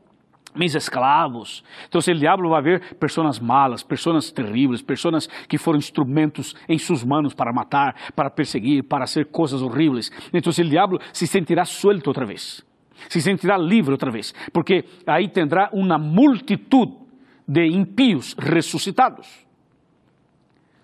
Mis 0.58 0.74
esclavos. 0.74 1.64
Entonces 1.84 2.12
el 2.12 2.20
diablo 2.20 2.50
va 2.50 2.58
a 2.58 2.62
ver 2.62 2.98
personas 2.98 3.40
malas, 3.40 3.84
personas 3.84 4.32
terribles, 4.32 4.82
personas 4.82 5.28
que 5.48 5.58
foram 5.58 5.78
instrumentos 5.78 6.56
em 6.68 6.78
suas 6.78 7.04
manos 7.04 7.34
para 7.34 7.52
matar, 7.52 7.94
para 8.14 8.30
perseguir, 8.30 8.86
para 8.86 9.04
hacer 9.04 9.30
coisas 9.30 9.62
horríveis. 9.62 10.10
Entonces 10.32 10.64
el 10.64 10.70
diablo 10.70 10.98
se 11.12 11.26
sentirá 11.26 11.64
suelto 11.64 12.10
outra 12.10 12.26
vez 12.26 12.64
se 13.08 13.20
sentirá 13.20 13.56
livre 13.56 13.92
outra 13.92 14.10
vez, 14.10 14.34
porque 14.52 14.84
aí 15.06 15.28
tendrá 15.28 15.70
uma 15.72 15.98
multitud 15.98 17.06
de 17.46 17.66
impíos 17.66 18.34
ressuscitados. 18.36 19.46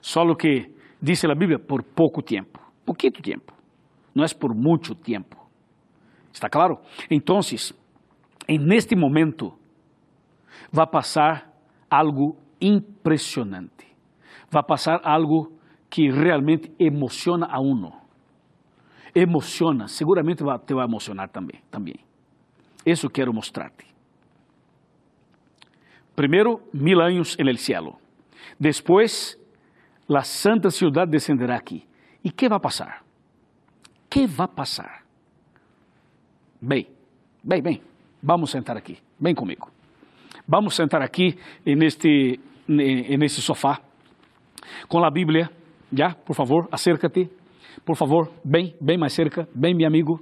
Só 0.01 0.23
que, 0.35 0.71
diz 1.01 1.25
a 1.25 1.35
Bíblia, 1.35 1.59
por 1.59 1.83
pouco 1.83 2.23
tempo, 2.23 2.61
pouquito 2.85 3.21
tempo, 3.21 3.53
não 4.15 4.23
é 4.23 4.29
por 4.29 4.55
muito 4.55 4.95
tempo. 4.95 5.37
¿Está 6.33 6.49
claro? 6.49 6.81
Então, 7.11 7.41
en 8.49 8.73
este 8.73 8.97
momento, 8.97 9.59
vai 10.73 10.87
passar 10.87 11.53
algo 11.91 12.37
impressionante. 12.61 13.87
Vai 14.51 14.63
passar 14.63 15.01
algo 15.05 15.53
que 15.89 16.11
realmente 16.11 16.73
emociona 16.79 17.47
a 17.47 17.61
uno 17.61 18.05
emociona, 19.15 19.87
seguramente 19.87 20.43
te 20.67 20.75
vai 20.75 20.85
emocionar 20.85 21.29
também. 21.29 21.61
também. 21.71 21.95
Isso 22.85 23.09
quero 23.09 23.33
mostrar-te. 23.33 23.87
Primeiro, 26.17 26.61
mil 26.73 27.01
anos 27.01 27.37
el 27.39 27.59
cielo. 27.59 27.99
Depois, 28.59 29.39
a 30.09 30.23
santa 30.23 30.71
ciudad 30.71 31.09
descenderá 31.09 31.57
aqui. 31.57 31.87
E 32.23 32.31
que 32.31 32.49
vai 32.49 32.61
passar? 32.61 33.05
Que 34.11 34.27
vai 34.27 34.49
passar? 34.49 35.05
Bem, 36.61 36.89
bem, 37.43 37.63
bem, 37.63 37.83
vamos 38.23 38.51
sentar 38.51 38.77
aqui. 38.77 38.99
Vem 39.19 39.35
comigo. 39.35 39.74
Vamos 40.47 40.77
sentar 40.77 41.01
aqui 41.01 41.39
neste, 41.65 42.39
nesse 42.69 43.41
sofá, 43.41 43.81
com 44.89 45.03
a 45.03 45.11
Bíblia. 45.11 45.51
Já, 45.91 46.15
por 46.15 46.35
favor, 46.35 46.69
acércate. 46.71 47.31
Por 47.85 47.97
favor, 47.97 48.31
bem, 48.45 48.75
bem 48.81 48.99
mais 48.99 49.15
cerca, 49.15 49.49
bem, 49.55 49.75
meu 49.75 49.87
amigo, 49.87 50.21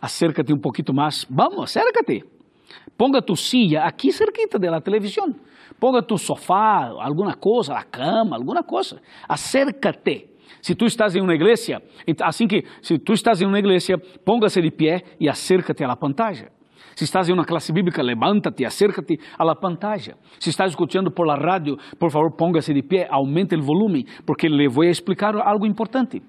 acércate 0.00 0.52
um 0.52 0.58
pouquinho 0.58 0.94
mais. 0.94 1.26
Vamos, 1.28 1.64
acércate. 1.64 2.24
Ponga 2.96 3.20
tu 3.20 3.34
silla 3.34 3.80
aqui 3.80 4.12
cerquita 4.12 4.58
da 4.58 4.80
televisão. 4.80 5.34
Ponga 5.80 6.02
tu 6.02 6.16
sofá, 6.16 6.92
alguma 7.00 7.34
coisa, 7.34 7.74
a 7.74 7.82
cama, 7.82 8.36
alguma 8.36 8.62
coisa. 8.62 9.00
Acércate. 9.28 10.28
Se 10.62 10.74
tu 10.74 10.86
estás 10.86 11.16
em 11.16 11.20
uma 11.20 11.34
igreja, 11.34 11.82
assim 12.22 12.46
que, 12.46 12.64
se 12.80 12.96
tu 12.98 13.12
estás 13.12 13.42
em 13.42 13.46
uma 13.46 13.58
igreja, 13.58 13.98
ponga-se 14.24 14.62
de 14.62 14.70
pé 14.70 15.02
e 15.18 15.28
acércate 15.28 15.82
à 15.84 15.96
pantalla. 15.96 16.50
Se 16.94 17.04
estás 17.04 17.28
em 17.28 17.32
uma 17.32 17.44
classe 17.44 17.72
bíblica, 17.72 18.02
levanta-te, 18.02 18.64
acércate 18.64 19.18
à 19.38 19.44
la 19.44 19.54
pantalla. 19.54 20.16
Se 20.38 20.50
estás 20.50 20.70
escutando 20.70 21.10
por 21.10 21.26
la 21.26 21.36
rádio, 21.36 21.76
por 21.98 22.10
favor, 22.10 22.36
ponga-se 22.36 22.72
de 22.72 22.82
pé, 22.82 23.06
aumente 23.10 23.56
o 23.56 23.62
volume, 23.62 24.06
porque 24.24 24.48
lhe 24.48 24.68
vou 24.68 24.84
explicar 24.84 25.34
algo 25.36 25.66
importante. 25.66 26.22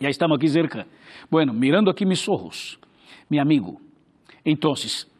Já 0.00 0.08
estamos 0.08 0.36
aqui 0.36 0.48
cerca. 0.48 0.86
Bueno, 1.30 1.52
mirando 1.52 1.90
aqui 1.90 2.04
mis 2.04 2.28
ojos, 2.28 2.78
mi 3.28 3.38
amigo. 3.38 3.80
Entonces, 4.44 5.10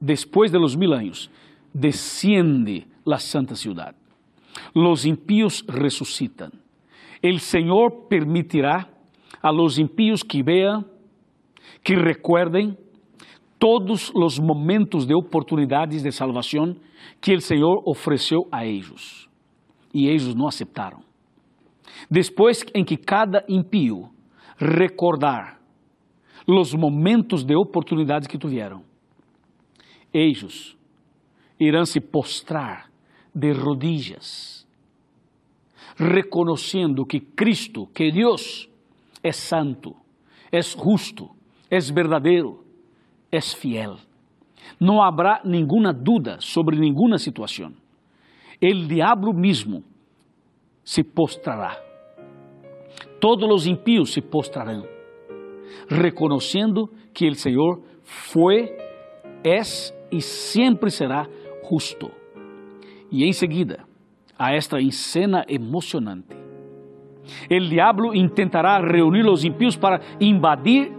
después 0.00 0.52
de 0.52 0.58
los 0.58 0.76
mil 0.76 0.92
años, 0.92 1.30
desciende 1.72 2.86
la 3.04 3.18
santa 3.18 3.56
ciudad. 3.56 3.94
Los 4.74 5.04
impíos 5.04 5.64
resucitan. 5.66 6.52
El 7.20 7.40
Señor 7.40 8.08
permitirá 8.08 8.88
a 9.40 9.52
los 9.52 9.78
impíos 9.78 10.22
que 10.24 10.42
vean, 10.42 10.86
que 11.82 11.96
recuerden 11.96 12.78
todos 13.62 14.12
los 14.12 14.40
momentos 14.40 15.06
de 15.06 15.14
oportunidades 15.14 16.02
de 16.02 16.10
salvación 16.10 16.80
que 17.20 17.32
el 17.32 17.40
Señor 17.40 17.80
ofreció 17.84 18.48
a 18.50 18.64
ellos. 18.64 19.30
Y 19.92 20.08
ellos 20.08 20.34
no 20.34 20.48
aceptaron. 20.48 21.04
Depois 22.10 22.64
em 22.74 22.84
que 22.84 22.96
cada 22.96 23.44
impio 23.48 24.10
recordar 24.58 25.60
os 26.44 26.74
momentos 26.74 27.44
de 27.44 27.54
oportunidade 27.54 28.28
que 28.28 28.36
tiveram, 28.36 28.82
eles 30.12 30.76
irão 31.60 31.86
se 31.86 32.00
postrar 32.00 32.90
de 33.32 33.52
rodillas, 33.52 34.66
reconhecendo 35.96 37.06
que 37.06 37.20
Cristo, 37.20 37.86
que 37.94 38.10
Deus, 38.10 38.68
é 39.22 39.30
santo, 39.30 39.94
é 40.50 40.60
justo, 40.60 41.30
é 41.70 41.78
verdadeiro, 41.78 42.62
é 43.32 43.40
fiel. 43.40 43.96
Não 44.78 45.02
haverá 45.02 45.40
nenhuma 45.44 45.92
dúvida 45.92 46.36
sobre 46.40 46.78
nenhuma 46.78 47.18
situação. 47.18 47.72
El 48.60 48.86
diabo 48.86 49.32
mesmo 49.32 49.82
se 50.84 51.02
postrará 51.02 51.92
todos 53.22 53.48
os 53.48 53.66
impíos 53.68 54.12
se 54.12 54.20
postrarão, 54.20 54.82
reconhecendo 55.88 56.90
que 57.14 57.28
o 57.28 57.34
Senhor 57.36 57.80
foi, 58.02 58.64
é 59.44 59.60
e 60.10 60.20
sempre 60.20 60.90
será 60.90 61.28
justo. 61.70 62.10
E 63.12 63.24
em 63.24 63.32
seguida, 63.32 63.84
a 64.36 64.52
esta 64.52 64.76
cena 64.90 65.44
emocionante, 65.48 66.34
o 67.48 67.68
diabo 67.68 68.12
intentará 68.12 68.80
reunir 68.80 69.24
os 69.28 69.44
impíos 69.44 69.76
para 69.76 70.00
invadir 70.20 70.92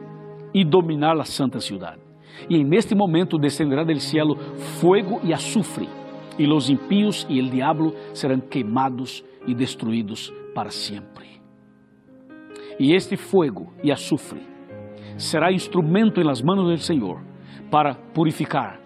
e 0.53 0.63
dominar 0.63 1.19
a 1.19 1.25
santa 1.25 1.59
cidade. 1.59 2.02
E 2.49 2.57
en 2.57 2.73
este 2.73 2.95
momento 2.95 3.37
descenderá 3.37 3.83
del 3.83 3.99
cielo 3.99 4.35
fuego 4.79 5.19
e 5.23 5.33
azufre, 5.33 5.87
e 6.37 6.47
os 6.47 6.69
impíos 6.69 7.25
e 7.29 7.41
o 7.41 7.49
diabo 7.49 7.93
serão 8.13 8.39
queimados 8.39 9.23
e 9.45 9.53
destruídos 9.53 10.33
para 10.53 10.71
sempre. 10.71 11.41
E 12.79 12.93
este 12.93 13.15
fogo 13.17 13.71
e 13.83 13.91
azufre 13.91 14.41
será 15.17 15.51
instrumento 15.51 16.19
em 16.19 16.23
las 16.23 16.41
manos 16.41 16.67
del 16.67 16.79
Senhor 16.79 17.21
para 17.69 17.95
purificar, 17.95 18.79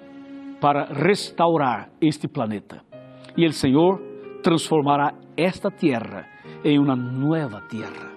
para 0.60 0.86
restaurar 0.86 1.90
este 2.02 2.28
planeta. 2.28 2.84
E 3.36 3.46
o 3.46 3.54
Senhor 3.54 4.02
transformará 4.42 5.14
esta 5.36 5.70
terra 5.72 6.28
em 6.64 6.80
uma 6.80 6.96
nova 6.96 7.62
terra. 7.62 8.12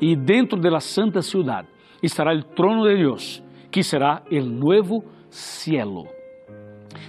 E 0.00 0.14
dentro 0.14 0.60
da 0.60 0.80
santa 0.80 1.22
cidade 1.22 1.68
estará 2.02 2.34
o 2.34 2.42
trono 2.42 2.86
de 2.88 2.96
Deus, 2.96 3.42
que 3.70 3.82
será 3.82 4.22
o 4.30 4.40
novo 4.40 5.04
cielo, 5.30 6.06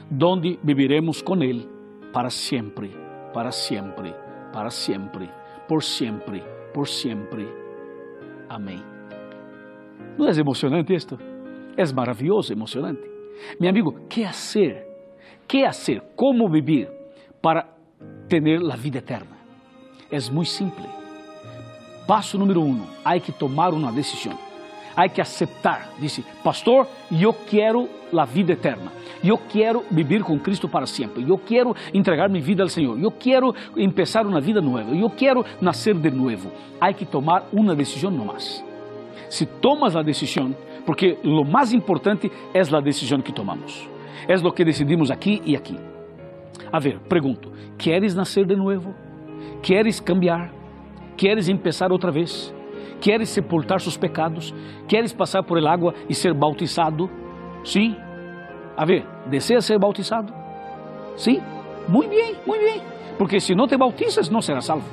donde 0.09 0.59
viviremos 0.63 1.21
com 1.21 1.41
Ele 1.41 1.67
para 2.11 2.29
sempre, 2.29 2.91
para 3.33 3.51
sempre, 3.51 4.13
para 4.51 4.69
sempre, 4.69 5.29
por 5.67 5.83
sempre, 5.83 6.43
por 6.73 6.87
sempre. 6.87 7.47
Amém. 8.49 8.83
Não 10.17 10.27
é 10.27 10.31
emocionante 10.31 10.93
isto? 10.93 11.17
É 11.77 11.93
maravilhoso, 11.93 12.51
emocionante. 12.51 13.09
Meu 13.59 13.69
amigo, 13.69 14.07
que 14.09 14.25
fazer? 14.25 14.85
Que 15.47 15.65
fazer? 15.65 16.01
Como 16.15 16.49
viver 16.49 16.91
para 17.41 17.67
ter 18.27 18.43
a 18.71 18.75
vida 18.75 18.97
eterna? 18.97 19.37
É 20.11 20.17
muito 20.31 20.49
simples. 20.49 20.89
Passo 22.07 22.37
número 22.37 22.61
um: 22.61 22.85
há 23.05 23.19
que 23.19 23.31
tomar 23.31 23.73
uma 23.73 23.91
decisão. 23.91 24.48
Há 24.99 25.07
que 25.07 25.21
aceitar. 25.21 25.93
Disse, 25.97 26.25
pastor, 26.43 26.85
eu 27.09 27.31
quero 27.31 27.87
a 28.13 28.25
vida 28.25 28.51
eterna. 28.51 28.91
Eu 29.23 29.37
quero 29.37 29.81
viver 29.89 30.23
com 30.23 30.37
Cristo 30.37 30.67
para 30.67 30.85
sempre. 30.85 31.23
Eu 31.25 31.37
quero 31.37 31.73
entregar 31.93 32.27
minha 32.27 32.43
vida 32.43 32.63
ao 32.63 32.67
Senhor. 32.67 33.01
Eu 33.01 33.09
quero 33.09 33.53
começar 33.73 34.27
uma 34.27 34.41
vida 34.41 34.59
nova. 34.59 34.93
Eu 34.93 35.09
quero 35.09 35.45
nascer 35.61 35.95
de 35.95 36.11
novo. 36.11 36.51
Há 36.81 36.91
que 36.91 37.05
tomar 37.05 37.47
uma 37.53 37.73
decisão 37.73 38.11
nomás. 38.11 38.61
Se 39.29 39.45
tomas 39.45 39.95
a 39.95 40.01
decisão, 40.01 40.53
porque 40.85 41.17
o 41.23 41.45
mais 41.45 41.71
importante 41.71 42.29
é 42.53 42.59
a 42.59 42.81
decisão 42.81 43.21
que 43.21 43.31
tomamos. 43.31 43.87
É 44.27 44.35
o 44.35 44.51
que 44.51 44.65
decidimos 44.65 45.09
aqui 45.09 45.41
e 45.45 45.55
aqui. 45.55 45.77
A 46.73 46.77
ver, 46.77 46.99
pergunto: 47.07 47.53
queres 47.77 48.13
nascer 48.13 48.45
de 48.45 48.57
novo? 48.57 48.93
Queres 49.63 50.01
cambiar? 50.01 50.51
Queres 51.15 51.47
começar 51.47 51.89
outra 51.89 52.11
vez? 52.11 52.53
Queres 53.01 53.29
sepultar 53.29 53.79
seus 53.79 53.97
pecados? 53.97 54.53
Queres 54.87 55.13
passar 55.13 55.43
por 55.43 55.65
água 55.65 55.93
e 56.07 56.13
ser 56.13 56.33
bautizado? 56.33 57.09
Sim. 57.63 57.95
A 58.75 58.85
ver, 58.85 59.05
deseas 59.27 59.65
ser 59.65 59.79
bautizado? 59.79 60.33
Sim. 61.15 61.41
Muito 61.87 62.09
bem, 62.09 62.35
muito 62.45 62.63
bem. 62.63 62.81
Porque 63.17 63.39
se 63.39 63.55
não 63.55 63.67
te 63.67 63.77
bautizas, 63.77 64.29
não 64.29 64.41
serás 64.41 64.65
salvo. 64.65 64.87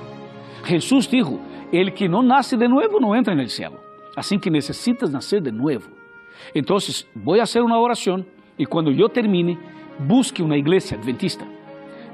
Jesus 0.65 1.07
dijo: 1.07 1.41
El 1.73 1.93
que 1.93 2.09
não 2.09 2.23
nasce 2.23 2.57
de 2.57 2.69
novo 2.69 3.01
não 3.01 3.15
entra 3.15 3.35
no 3.35 3.49
céu. 3.49 3.73
Assim 4.15 4.39
que 4.39 4.51
necessitas 4.51 5.11
nascer 5.11 5.41
de 5.41 5.51
novo. 5.51 5.91
Então, 6.55 6.77
vou 7.15 7.37
fazer 7.39 7.61
uma 7.61 7.79
oração 7.79 8.25
e 8.59 8.65
quando 8.65 8.91
eu 8.91 9.09
termine, 9.09 9.59
busque 9.99 10.43
uma 10.43 10.57
igreja 10.57 10.95
adventista 10.95 11.56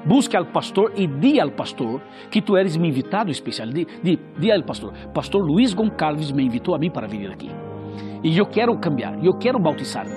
Busque 0.05 0.37
al 0.37 0.51
pastor 0.51 0.93
e 0.97 1.07
di 1.07 1.39
al 1.39 1.53
pastor 1.53 2.01
que 2.31 2.43
tu 2.43 2.57
eres 2.57 2.77
mi 2.77 2.89
invitado 2.89 3.31
especial. 3.31 3.73
Di, 3.73 4.51
al 4.51 4.65
pastor, 4.65 4.93
pastor 5.15 5.43
Luiz 5.43 5.75
Goncalves 5.75 6.33
me 6.33 6.43
invitou 6.43 6.75
a 6.75 6.79
mim 6.79 6.91
para 6.91 7.07
vir 7.07 7.31
aqui. 7.31 7.51
E 8.25 8.37
eu 8.37 8.47
quero 8.47 8.79
cambiar, 8.79 9.15
eu 9.25 9.33
quero 9.39 9.59
bautizar-me. 9.61 10.15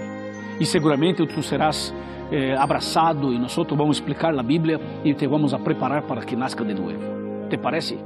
E 0.60 0.66
seguramente 0.66 1.26
tu 1.28 1.42
serás 1.42 1.94
eh, 2.32 2.56
abraçado 2.58 3.32
e 3.32 3.38
nós 3.38 3.56
vamos 3.56 3.98
explicar 3.98 4.34
a 4.38 4.44
Bíblia 4.44 4.80
e 5.04 5.14
te 5.14 5.28
vamos 5.28 5.54
a 5.54 5.60
preparar 5.60 6.04
para 6.08 6.22
que 6.22 6.36
nasca 6.36 6.64
de 6.64 6.74
novo. 6.74 7.48
¿Te 7.50 7.58
parece? 7.58 7.98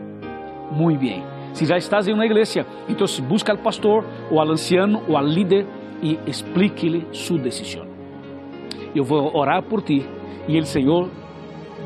Muito 0.71 0.99
bem. 0.99 1.23
Se 1.53 1.65
já 1.65 1.77
estás 1.77 2.07
em 2.07 2.13
uma 2.13 2.25
igreja, 2.25 2.65
então 2.87 3.05
busca 3.27 3.51
al 3.51 3.57
pastor, 3.57 4.05
ou 4.29 4.39
al 4.39 4.51
anciano, 4.51 5.01
ou 5.07 5.17
al 5.17 5.25
líder 5.25 5.65
e 6.01 6.19
explique-lhe 6.27 7.07
sua 7.11 7.39
decisão. 7.39 7.85
Eu 8.95 9.03
vou 9.03 9.35
orar 9.35 9.63
por 9.63 9.81
ti 9.81 10.05
e 10.47 10.59
o 10.59 10.65
Senhor 10.65 11.09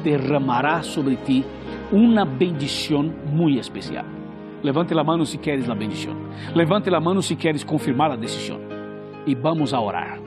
derramará 0.03 0.81
sobre 0.81 1.15
ti 1.15 1.45
uma 1.91 2.25
bendição 2.25 3.03
muito 3.25 3.59
especial. 3.59 4.05
Levante 4.63 4.97
a 4.97 5.03
mão 5.03 5.25
se 5.25 5.37
queres 5.37 5.69
a 5.69 5.75
bendição. 5.75 6.15
Levante 6.55 6.93
a 6.93 6.99
mão 6.99 7.21
se 7.21 7.35
queres 7.35 7.63
confirmar 7.63 8.11
a 8.11 8.15
decisão. 8.15 8.59
E 9.25 9.35
vamos 9.35 9.73
a 9.73 9.79
orar. 9.79 10.19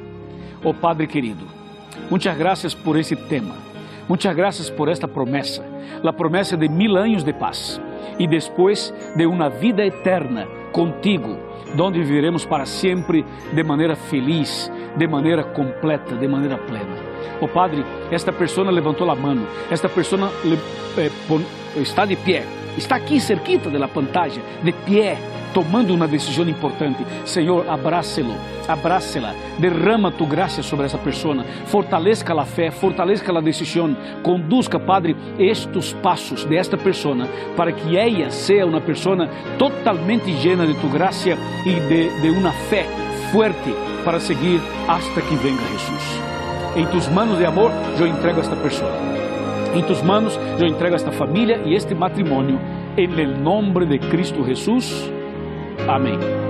Oh 0.63 0.75
Padre 0.75 1.07
querido, 1.07 1.47
muitas 2.11 2.37
graças 2.37 2.75
por 2.75 2.99
esse 2.99 3.17
tema. 3.17 3.55
Muitas 4.09 4.35
graças 4.37 4.71
por 4.71 4.89
esta 4.89 5.09
promessa, 5.09 5.65
a 6.05 6.13
promessa 6.13 6.57
de 6.57 6.69
mil 6.69 6.97
anos 6.97 7.25
de 7.25 7.33
paz 7.33 7.81
e 8.21 8.27
depois 8.27 8.95
de 9.17 9.27
uma 9.27 9.49
vida 9.49 9.85
eterna 9.85 10.47
contigo, 10.73 11.37
onde 11.79 11.99
viveremos 11.99 12.45
para 12.45 12.67
sempre 12.67 13.25
de 13.53 13.65
maneira 13.65 13.97
feliz, 13.97 14.71
de 14.97 15.09
maneira 15.09 15.43
completa, 15.43 16.15
de 16.15 16.29
maneira 16.29 16.57
plena. 16.57 17.06
Oh 17.41 17.49
Padre, 17.49 17.85
esta 18.11 18.33
pessoa 18.33 18.71
levantou 18.71 19.11
a 19.11 19.15
mão, 19.15 19.47
esta 19.71 19.89
pessoa 19.89 20.33
eh, 20.99 21.11
está 21.77 22.05
de 22.05 22.17
pé, 22.17 22.45
está 22.77 22.97
aqui 22.97 23.21
cerquita 23.21 23.71
da 23.71 23.89
pantalla, 23.89 24.41
de 24.63 24.73
pé, 24.73 25.19
tomando 25.57 25.95
uma 25.95 26.07
decisão 26.07 26.47
importante. 26.47 27.03
Senhor, 27.25 27.67
abrace-lo, 27.67 28.35
abrace-la, 28.69 29.35
derrama 29.59 30.11
tu 30.11 30.27
graça 30.27 30.63
sobre 30.63 30.85
essa 30.85 30.99
pessoa, 30.99 31.45
fortaleça 31.65 32.31
a 32.33 32.45
fé, 32.45 32.71
fortaleça 32.71 33.33
a 33.33 33.41
decisão, 33.41 33.97
conduzca, 34.23 34.79
Padre, 34.79 35.17
estes 35.39 35.95
passos 35.95 36.45
de 36.45 36.57
esta 36.57 36.77
pessoa 36.77 37.27
para 37.57 37.73
que 37.73 37.97
ela 37.97 38.31
seja 38.31 38.67
uma 38.67 38.81
pessoa 38.81 39.29
totalmente 39.59 40.31
llena 40.31 40.67
de 40.67 40.75
tu 40.75 40.89
graça 40.89 41.31
e 41.65 41.81
de, 41.89 42.21
de 42.21 42.31
uma 42.31 42.53
fé 42.53 42.87
forte 43.33 43.75
para 44.05 44.21
seguir 44.21 44.61
hasta 44.87 45.21
que 45.23 45.35
venga 45.37 45.63
Jesus. 45.63 46.36
Em 46.77 46.87
tus 46.89 47.09
manos 47.09 47.39
de 47.39 47.47
amor, 47.47 47.71
eu 47.99 48.07
entrego 48.07 48.39
esta 48.39 48.55
pessoa. 48.55 48.93
Em 49.75 49.83
tus 49.83 50.03
manos, 50.03 50.39
eu 50.61 50.67
entrego 50.67 50.95
esta 50.95 51.11
família 51.11 51.63
e 51.65 51.75
este 51.75 51.95
matrimônio. 51.95 52.61
Em 52.99 53.11
el 53.19 53.39
nombre 53.43 53.87
de 53.87 53.99
Cristo 53.99 54.45
Jesus. 54.45 55.11
Amém. 55.89 56.46